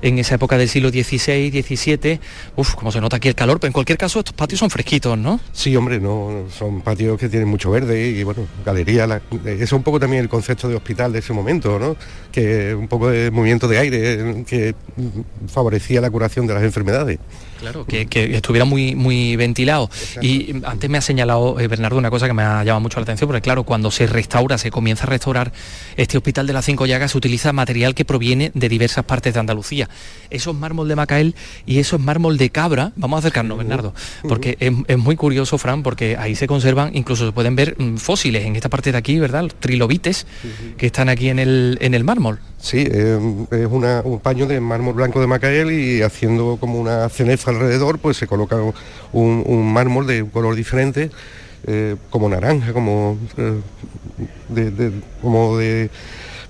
[0.04, 2.20] en esa época del siglo XVI, XVII.
[2.56, 5.18] Uf, como se nota aquí el calor, pero en cualquier caso estos patios son fresquitos,
[5.18, 5.40] ¿no?
[5.54, 9.82] Sí, hombre, no, son patios que tienen mucho verde y bueno, galería, eso es un
[9.82, 11.96] poco también el concepto de hospital de ese momento, ¿no?
[12.32, 14.76] Que un poco de movimiento de aire que
[15.48, 17.20] favorecía la curación de las enfermedades.
[17.64, 19.90] Claro, que, estuviera muy, muy ventilado.
[20.22, 23.04] Y antes me ha señalado eh, Bernardo una cosa que me ha llamado mucho la
[23.04, 25.54] atención, porque claro, cuando se restaura, se comienza a restaurar
[25.96, 29.40] este hospital de las cinco llagas, se utiliza material que proviene de diversas partes de
[29.40, 29.90] Andalucía.
[30.30, 31.36] Esos mármol de Macael
[31.66, 33.94] y esos mármol de cabra, vamos a acercarnos, Bernardo,
[34.28, 38.46] porque es, muy curioso, Fran, porque ahí se conservan, incluso se pueden ver mm, fósiles
[38.46, 39.52] en esta parte de aquí, ¿verdad?
[39.60, 40.26] Trilobites
[40.78, 42.40] que están aquí en el, en el mármol.
[42.64, 43.20] Sí, eh,
[43.52, 48.16] es un paño de mármol blanco de Macael y haciendo como una cenefa alrededor, pues
[48.16, 48.58] se coloca
[49.12, 51.12] un, mármol de un color diferente,
[51.68, 54.92] eh, como naranja, como, eh,
[55.22, 55.90] como de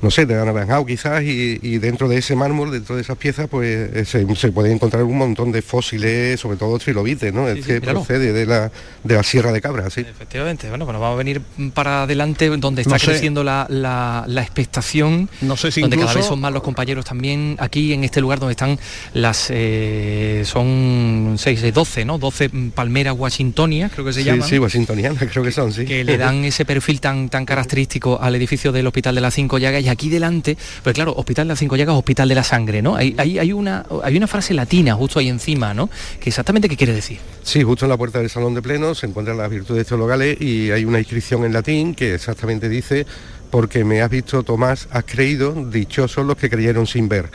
[0.03, 3.89] no sé, de anaranjado quizás, y, dentro de ese mármol, dentro de esas piezas, pues
[3.93, 7.47] eh, se, se puede encontrar un montón de fósiles, sobre todo trilobites, ¿no?
[7.47, 8.69] es que procede de la,
[9.03, 10.01] de la Sierra de Cabra, sí.
[10.01, 11.41] Efectivamente, bueno, pues vamos a venir
[11.73, 16.41] para adelante donde está creciendo la, la, expectación, no sé si donde cada vez son
[16.41, 18.77] más los compañeros también, aquí en este lugar donde están
[19.13, 22.17] las, eh, son 6, 12, ¿no?
[22.17, 24.49] 12 palmeras washingtonias, creo que se llaman.
[24.49, 25.85] Sí, washingtonianas, creo que son, sí.
[25.85, 29.57] Que le dan ese perfil tan, tan característico al edificio del Hospital de las Cinco
[29.57, 32.81] Llagas y aquí delante, pues claro, Hospital de las Cinco Llagas, Hospital de la Sangre,
[32.81, 32.95] ¿no?
[32.95, 33.85] Hay, hay, una,
[34.27, 35.89] frase latina justo ahí encima, ¿no?
[36.19, 37.19] Que exactamente qué quiere decir.
[37.43, 40.71] Sí, justo en la puerta del salón de pleno se encuentran las virtudes teologales y
[40.71, 43.05] hay una inscripción en latín que exactamente dice
[43.49, 47.29] porque me has visto Tomás, has creído, dichosos los que creyeron sin ver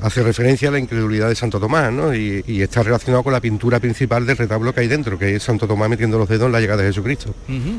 [0.00, 2.14] hace referencia a la incredulidad de Santo Tomás, ¿no?
[2.14, 5.66] Y, está relacionado con la pintura principal del retablo que hay dentro, que es Santo
[5.66, 7.34] Tomás metiendo los dedos en la llegada de Jesucristo.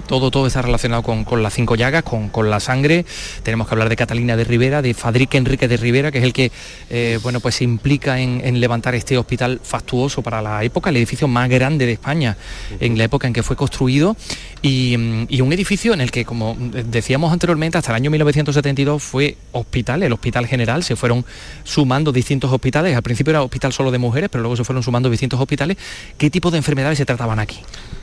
[0.07, 3.05] Todo, todo está relacionado con, las cinco llagas, con, la sangre.
[3.43, 6.33] Tenemos que hablar de Catalina de Rivera, de Fadrique Enrique de Rivera, que es el
[6.33, 6.51] que
[6.89, 11.27] eh, bueno, pues se implica en, levantar este hospital fastuoso para la época, el edificio
[11.27, 12.37] más grande de España,
[12.79, 14.15] en la época en que fue construido,
[14.61, 19.37] y, y un edificio en el que, como decíamos anteriormente, hasta el año 1972 fue
[19.51, 21.25] hospital, el Hospital General, se fueron
[21.63, 22.95] sumando distintos hospitales.
[22.95, 25.77] Al principio era hospital solo de mujeres, pero luego se fueron sumando distintos hospitales.
[26.17, 27.59] ¿Qué tipo de enfermedades se trataban aquí?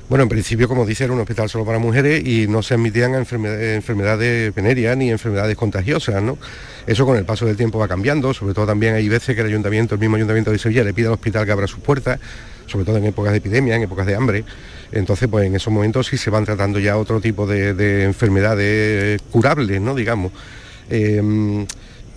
[0.09, 3.15] Bueno, en principio, como dice, era un hospital solo para mujeres y no se admitían
[3.15, 6.39] enfermedades venéreas ni enfermedades contagiosas, ¿no?
[6.87, 9.49] Eso con el paso del tiempo va cambiando, sobre todo también hay veces que el
[9.49, 12.21] ayuntamiento, el mismo ayuntamiento de Sevilla, le pide al hospital que abra sus puertas,
[12.67, 14.45] sobre todo en épocas de epidemia, en épocas de hambre.
[14.93, 19.81] Entonces, pues en esos momentos sí se van tratando ya otro tipo de, enfermedades curables,
[19.81, 19.95] ¿no?
[19.95, 20.33] Digamos.
[20.89, 21.67] Em,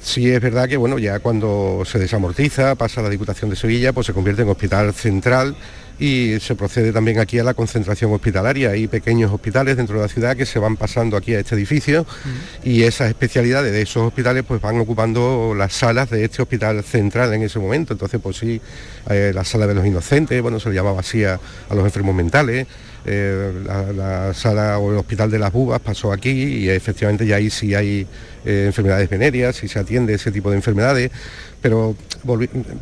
[0.02, 4.08] Sí es verdad que bueno, ya cuando se desamortiza, pasa la Diputación de Sevilla, pues
[4.08, 5.56] se convierte en hospital central
[6.00, 8.72] y se procede también aquí a la concentración hospitalaria.
[8.72, 12.06] Hay pequeños hospitales dentro de la ciudad que se van pasando aquí a este edificio
[12.64, 17.34] y esas especialidades de esos hospitales pues van ocupando las salas de este hospital central
[17.34, 17.94] en ese momento.
[17.94, 18.62] Entonces pues sí,
[19.10, 21.40] eh, la sala de los inocentes, bueno, se le llamaba así a,
[21.70, 22.66] los enfermos mentales.
[23.06, 27.50] Eh, la, sala o el hospital de las bubas pasó aquí y efectivamente ya ahí
[27.50, 28.06] sí hay
[28.46, 31.12] eh, enfermedades venéreas y se atiende ese tipo de enfermedades
[31.62, 31.96] pero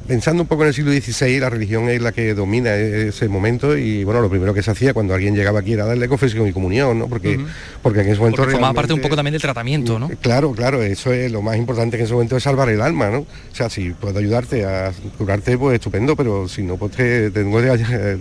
[0.07, 3.27] pensando un poco en el siglo XVI, la religión es la que domina e-, ese
[3.27, 6.47] momento y bueno, lo primero que se hacía cuando alguien llegaba aquí era darle confesión
[6.47, 7.07] y comunión, ¿no?
[7.07, 7.39] Porque,
[7.81, 8.43] porque en ese momento...
[8.43, 10.09] formaba parte un poco también del tratamiento, ¿no?
[10.21, 13.09] Claro, claro, eso es lo más importante que en ese momento es salvar el alma,
[13.09, 13.19] ¿no?
[13.19, 17.39] O sea, si puedo ayudarte a curarte, pues estupendo, pero si no, pues te, te,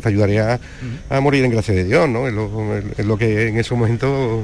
[0.04, 0.60] ayudaré a,
[1.20, 2.28] morir en gracia de Dios, ¿no?
[2.28, 4.42] Es lo, que en ese momento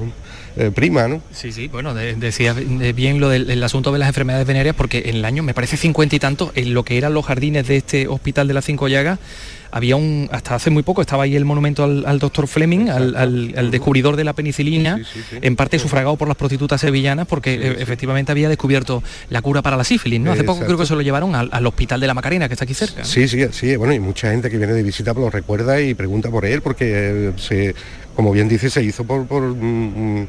[0.56, 1.22] eh, prima, ¿no?
[1.32, 5.24] Sí, sí, bueno, decía bien lo del asunto de las enfermedades venéreas porque en el
[5.24, 8.48] año, me parece 50 y tantos, en lo que eran los jardines de este hospital
[8.48, 9.18] de las Cinco Llagas,
[9.72, 14.16] había un, hasta hace muy poco estaba ahí el monumento al, doctor Fleming, al, descubridor
[14.16, 15.00] de la penicilina,
[15.40, 19.76] en parte sufragado por las prostitutas sevillanas, porque eh, efectivamente había descubierto la cura para
[19.76, 20.32] la sífilis, ¿no?
[20.32, 22.74] Hace poco creo que se lo llevaron al, hospital de la Macarena, que está aquí
[22.74, 23.04] cerca.
[23.04, 26.30] Sí, sí, sí, bueno, y mucha gente que viene de visita lo recuerda y pregunta
[26.30, 27.74] por él, porque eh, se,
[28.14, 30.28] como bien dice, se hizo por, mm, mm,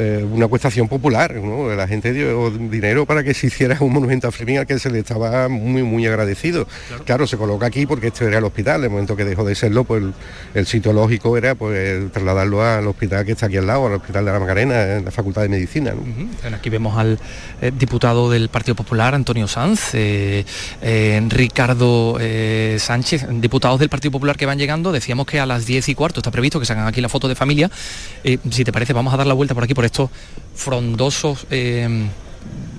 [0.00, 1.74] eh, una cuestación popular, ¿no?
[1.74, 4.90] La gente dio dinero para que se hiciera un monumento a Fleming al que se
[4.90, 6.68] le estaba muy, muy agradecido.
[7.04, 7.26] Claro.
[7.26, 10.04] se coloca aquí porque este era el hospital, el momento que dejó de serlo, pues
[10.54, 14.24] el, sitio lógico era pues trasladarlo al hospital que está aquí al lado, al hospital
[14.24, 15.92] de la Macarena, en la Facultad de Medicina.
[16.54, 17.18] Aquí vemos al
[17.60, 20.44] eh, diputado del Partido Popular, Antonio Sanz, eh,
[21.28, 22.18] Ricardo
[22.78, 26.20] Sánchez, diputados del Partido Popular que van llegando, decíamos que a las 10 y cuarto
[26.20, 27.68] está previsto que se hagan aquí la foto de familia.
[28.22, 30.10] si te parece, vamos a dar la vuelta por aquí, por estos
[30.54, 32.08] frondosos eh,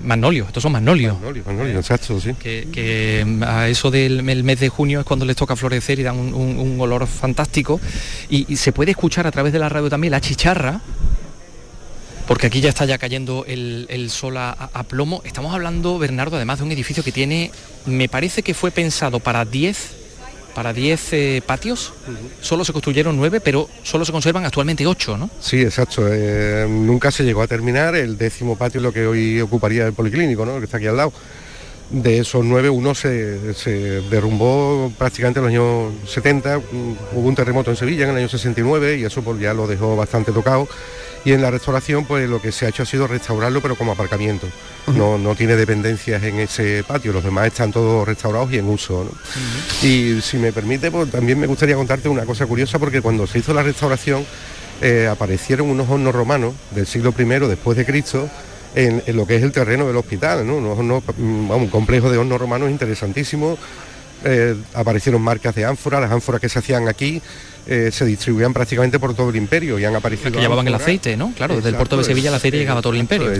[0.02, 1.16] magnolios, estos son magnolios.
[1.76, 2.34] exacto, sí.
[2.34, 6.18] Que, mm, a eso del mes de junio es cuando les toca florecer y dan
[6.18, 7.80] un, olor fantástico.
[8.28, 10.80] Y, se puede escuchar a través de la radio también la chicharra,
[12.26, 15.22] porque aquí ya está ya cayendo el, sol a, a, plomo.
[15.24, 17.50] Estamos hablando, Bernardo, además de un edificio que tiene,
[17.86, 19.99] me parece que fue pensado para 10
[20.54, 21.92] para 10 eh, patios.
[22.40, 25.30] Solo se construyeron 9, pero solo se conservan actualmente 8, ¿no?
[25.40, 26.06] Sí, exacto.
[26.08, 27.94] Eh, nunca se llegó a terminar.
[27.94, 30.58] El décimo patio lo que hoy ocuparía el policlínico, ¿no?
[30.58, 31.12] que está aquí al lado.
[31.90, 36.58] De esos nueve, uno se, se, derrumbó prácticamente en los años 70.
[37.12, 39.96] Hubo un terremoto en Sevilla en el año 69 y eso pues, ya lo dejó
[39.96, 40.68] bastante tocado
[41.24, 43.92] y en la restauración pues lo que se ha hecho ha sido restaurarlo pero como
[43.92, 44.46] aparcamiento.
[44.94, 49.08] No, no tiene dependencias en ese patio, los demás están todos restaurados y en uso.
[49.82, 53.38] Y si me permite, pues también me gustaría contarte una cosa curiosa porque cuando se
[53.38, 54.24] hizo la restauración
[54.80, 58.28] eh, aparecieron unos hornos romanos del siglo I después de Cristo
[58.74, 60.60] en, lo que es el terreno del hospital, ¿no?
[60.60, 63.58] Mm, un complejo de hornos romanos interesantísimo.
[64.22, 67.22] Eh, aparecieron marcas de ánforas, las ánforas que se hacían aquí
[67.66, 70.30] eh, se distribuían prácticamente por todo el imperio y han aparecido...
[70.32, 71.32] que llevaban el aceite, ¿no?
[71.34, 73.32] Claro, desde el puerto de Sevilla el aceite llegaba a todo el imperio.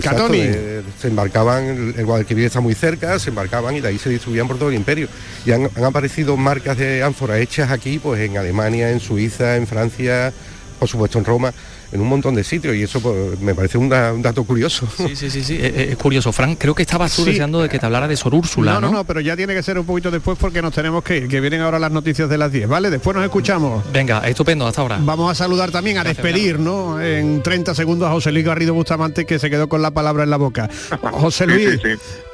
[0.99, 4.57] se embarcaban, el Guadalquivir está muy cerca, se embarcaban y de ahí se distribuían por
[4.57, 5.07] todo el imperio.
[5.45, 9.67] Y han, han aparecido marcas de ánforas hechas aquí, pues en Alemania, en Suiza, en
[9.67, 10.33] Francia,
[10.79, 11.53] por supuesto en Roma
[11.91, 14.87] en un montón de sitios y eso pues, me parece un, dato curioso.
[14.95, 16.31] Sí, sí, sí, sí, es, curioso.
[16.31, 18.91] Frank, creo que estabas tú deseando de que te hablara de Sor Úrsula, no, ¿no?
[18.91, 21.41] No, pero ya tiene que ser un poquito después porque nos tenemos que ir, que
[21.41, 22.89] vienen ahora las noticias de las 10, ¿vale?
[22.89, 23.83] Después nos escuchamos.
[23.91, 24.99] Venga, estupendo, hasta ahora.
[25.01, 27.01] Vamos a saludar también, a despedir, ¿no?
[27.01, 30.29] En 30 segundos a José Luis Garrido Bustamante que se quedó con la palabra en
[30.29, 30.69] la boca.
[31.11, 31.79] José Luis,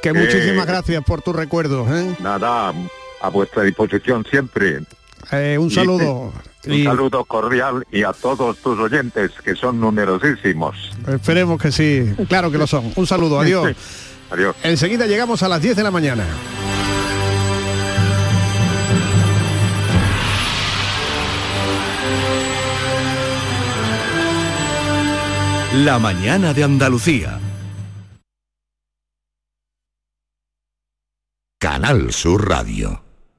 [0.02, 1.86] que muchísimas gracias por tu recuerdo.
[1.94, 2.14] ¿eh?
[2.20, 2.72] Nada,
[3.20, 4.80] a vuestra disposición siempre.
[5.32, 6.32] Eh, un saludo.
[6.66, 10.76] Un saludo cordial y a todos tus oyentes, que son numerosísimos.
[11.06, 12.92] Esperemos que sí, claro que lo son.
[12.96, 13.74] Un saludo, adiós.
[14.30, 14.56] adiós.
[14.62, 16.24] Enseguida llegamos a las 10 de la mañana.
[25.74, 27.38] La mañana de Andalucía.
[31.60, 33.07] Canal Sur Radio.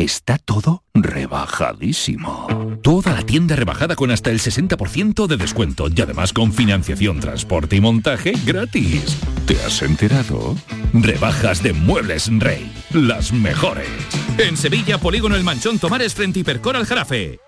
[0.00, 2.78] Está todo rebajadísimo.
[2.82, 7.76] Toda la tienda rebajada con hasta el 60% de descuento y además con financiación, transporte
[7.76, 9.18] y montaje gratis.
[9.46, 10.56] ¿Te has enterado?
[10.94, 12.72] Rebajas de Muebles Rey.
[12.94, 13.90] Las mejores.
[14.38, 17.38] En Sevilla, Polígono El Manchón Tomares frente Hipercor al Jarafe.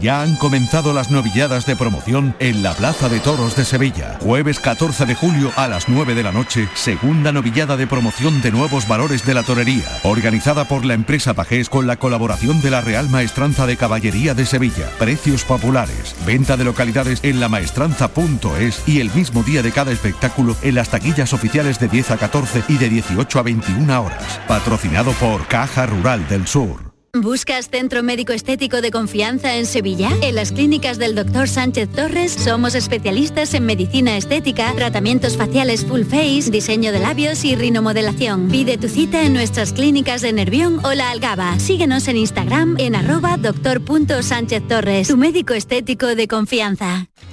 [0.00, 4.18] Ya han comenzado las novilladas de promoción en la Plaza de Toros de Sevilla.
[4.20, 8.50] Jueves 14 de julio a las 9 de la noche, segunda novillada de promoción de
[8.50, 12.80] nuevos valores de la torería, organizada por la empresa Pajés con la colaboración de la
[12.80, 14.88] Real Maestranza de Caballería de Sevilla.
[14.98, 20.74] Precios populares, venta de localidades en lamaestranza.es y el mismo día de cada espectáculo en
[20.74, 24.40] las taquillas oficiales de 10 a 14 y de 18 a 21 horas.
[24.48, 26.91] Patrocinado por Caja Rural del Sur.
[27.14, 30.08] ¿Buscas centro médico estético de confianza en Sevilla?
[30.22, 31.46] En las clínicas del Dr.
[31.46, 37.54] Sánchez Torres somos especialistas en medicina estética, tratamientos faciales full face, diseño de labios y
[37.54, 38.48] rinomodelación.
[38.48, 41.58] Pide tu cita en nuestras clínicas de Nervión o La Algaba.
[41.58, 47.10] Síguenos en Instagram en arroba doctor.sánchez Torres, tu médico estético de confianza.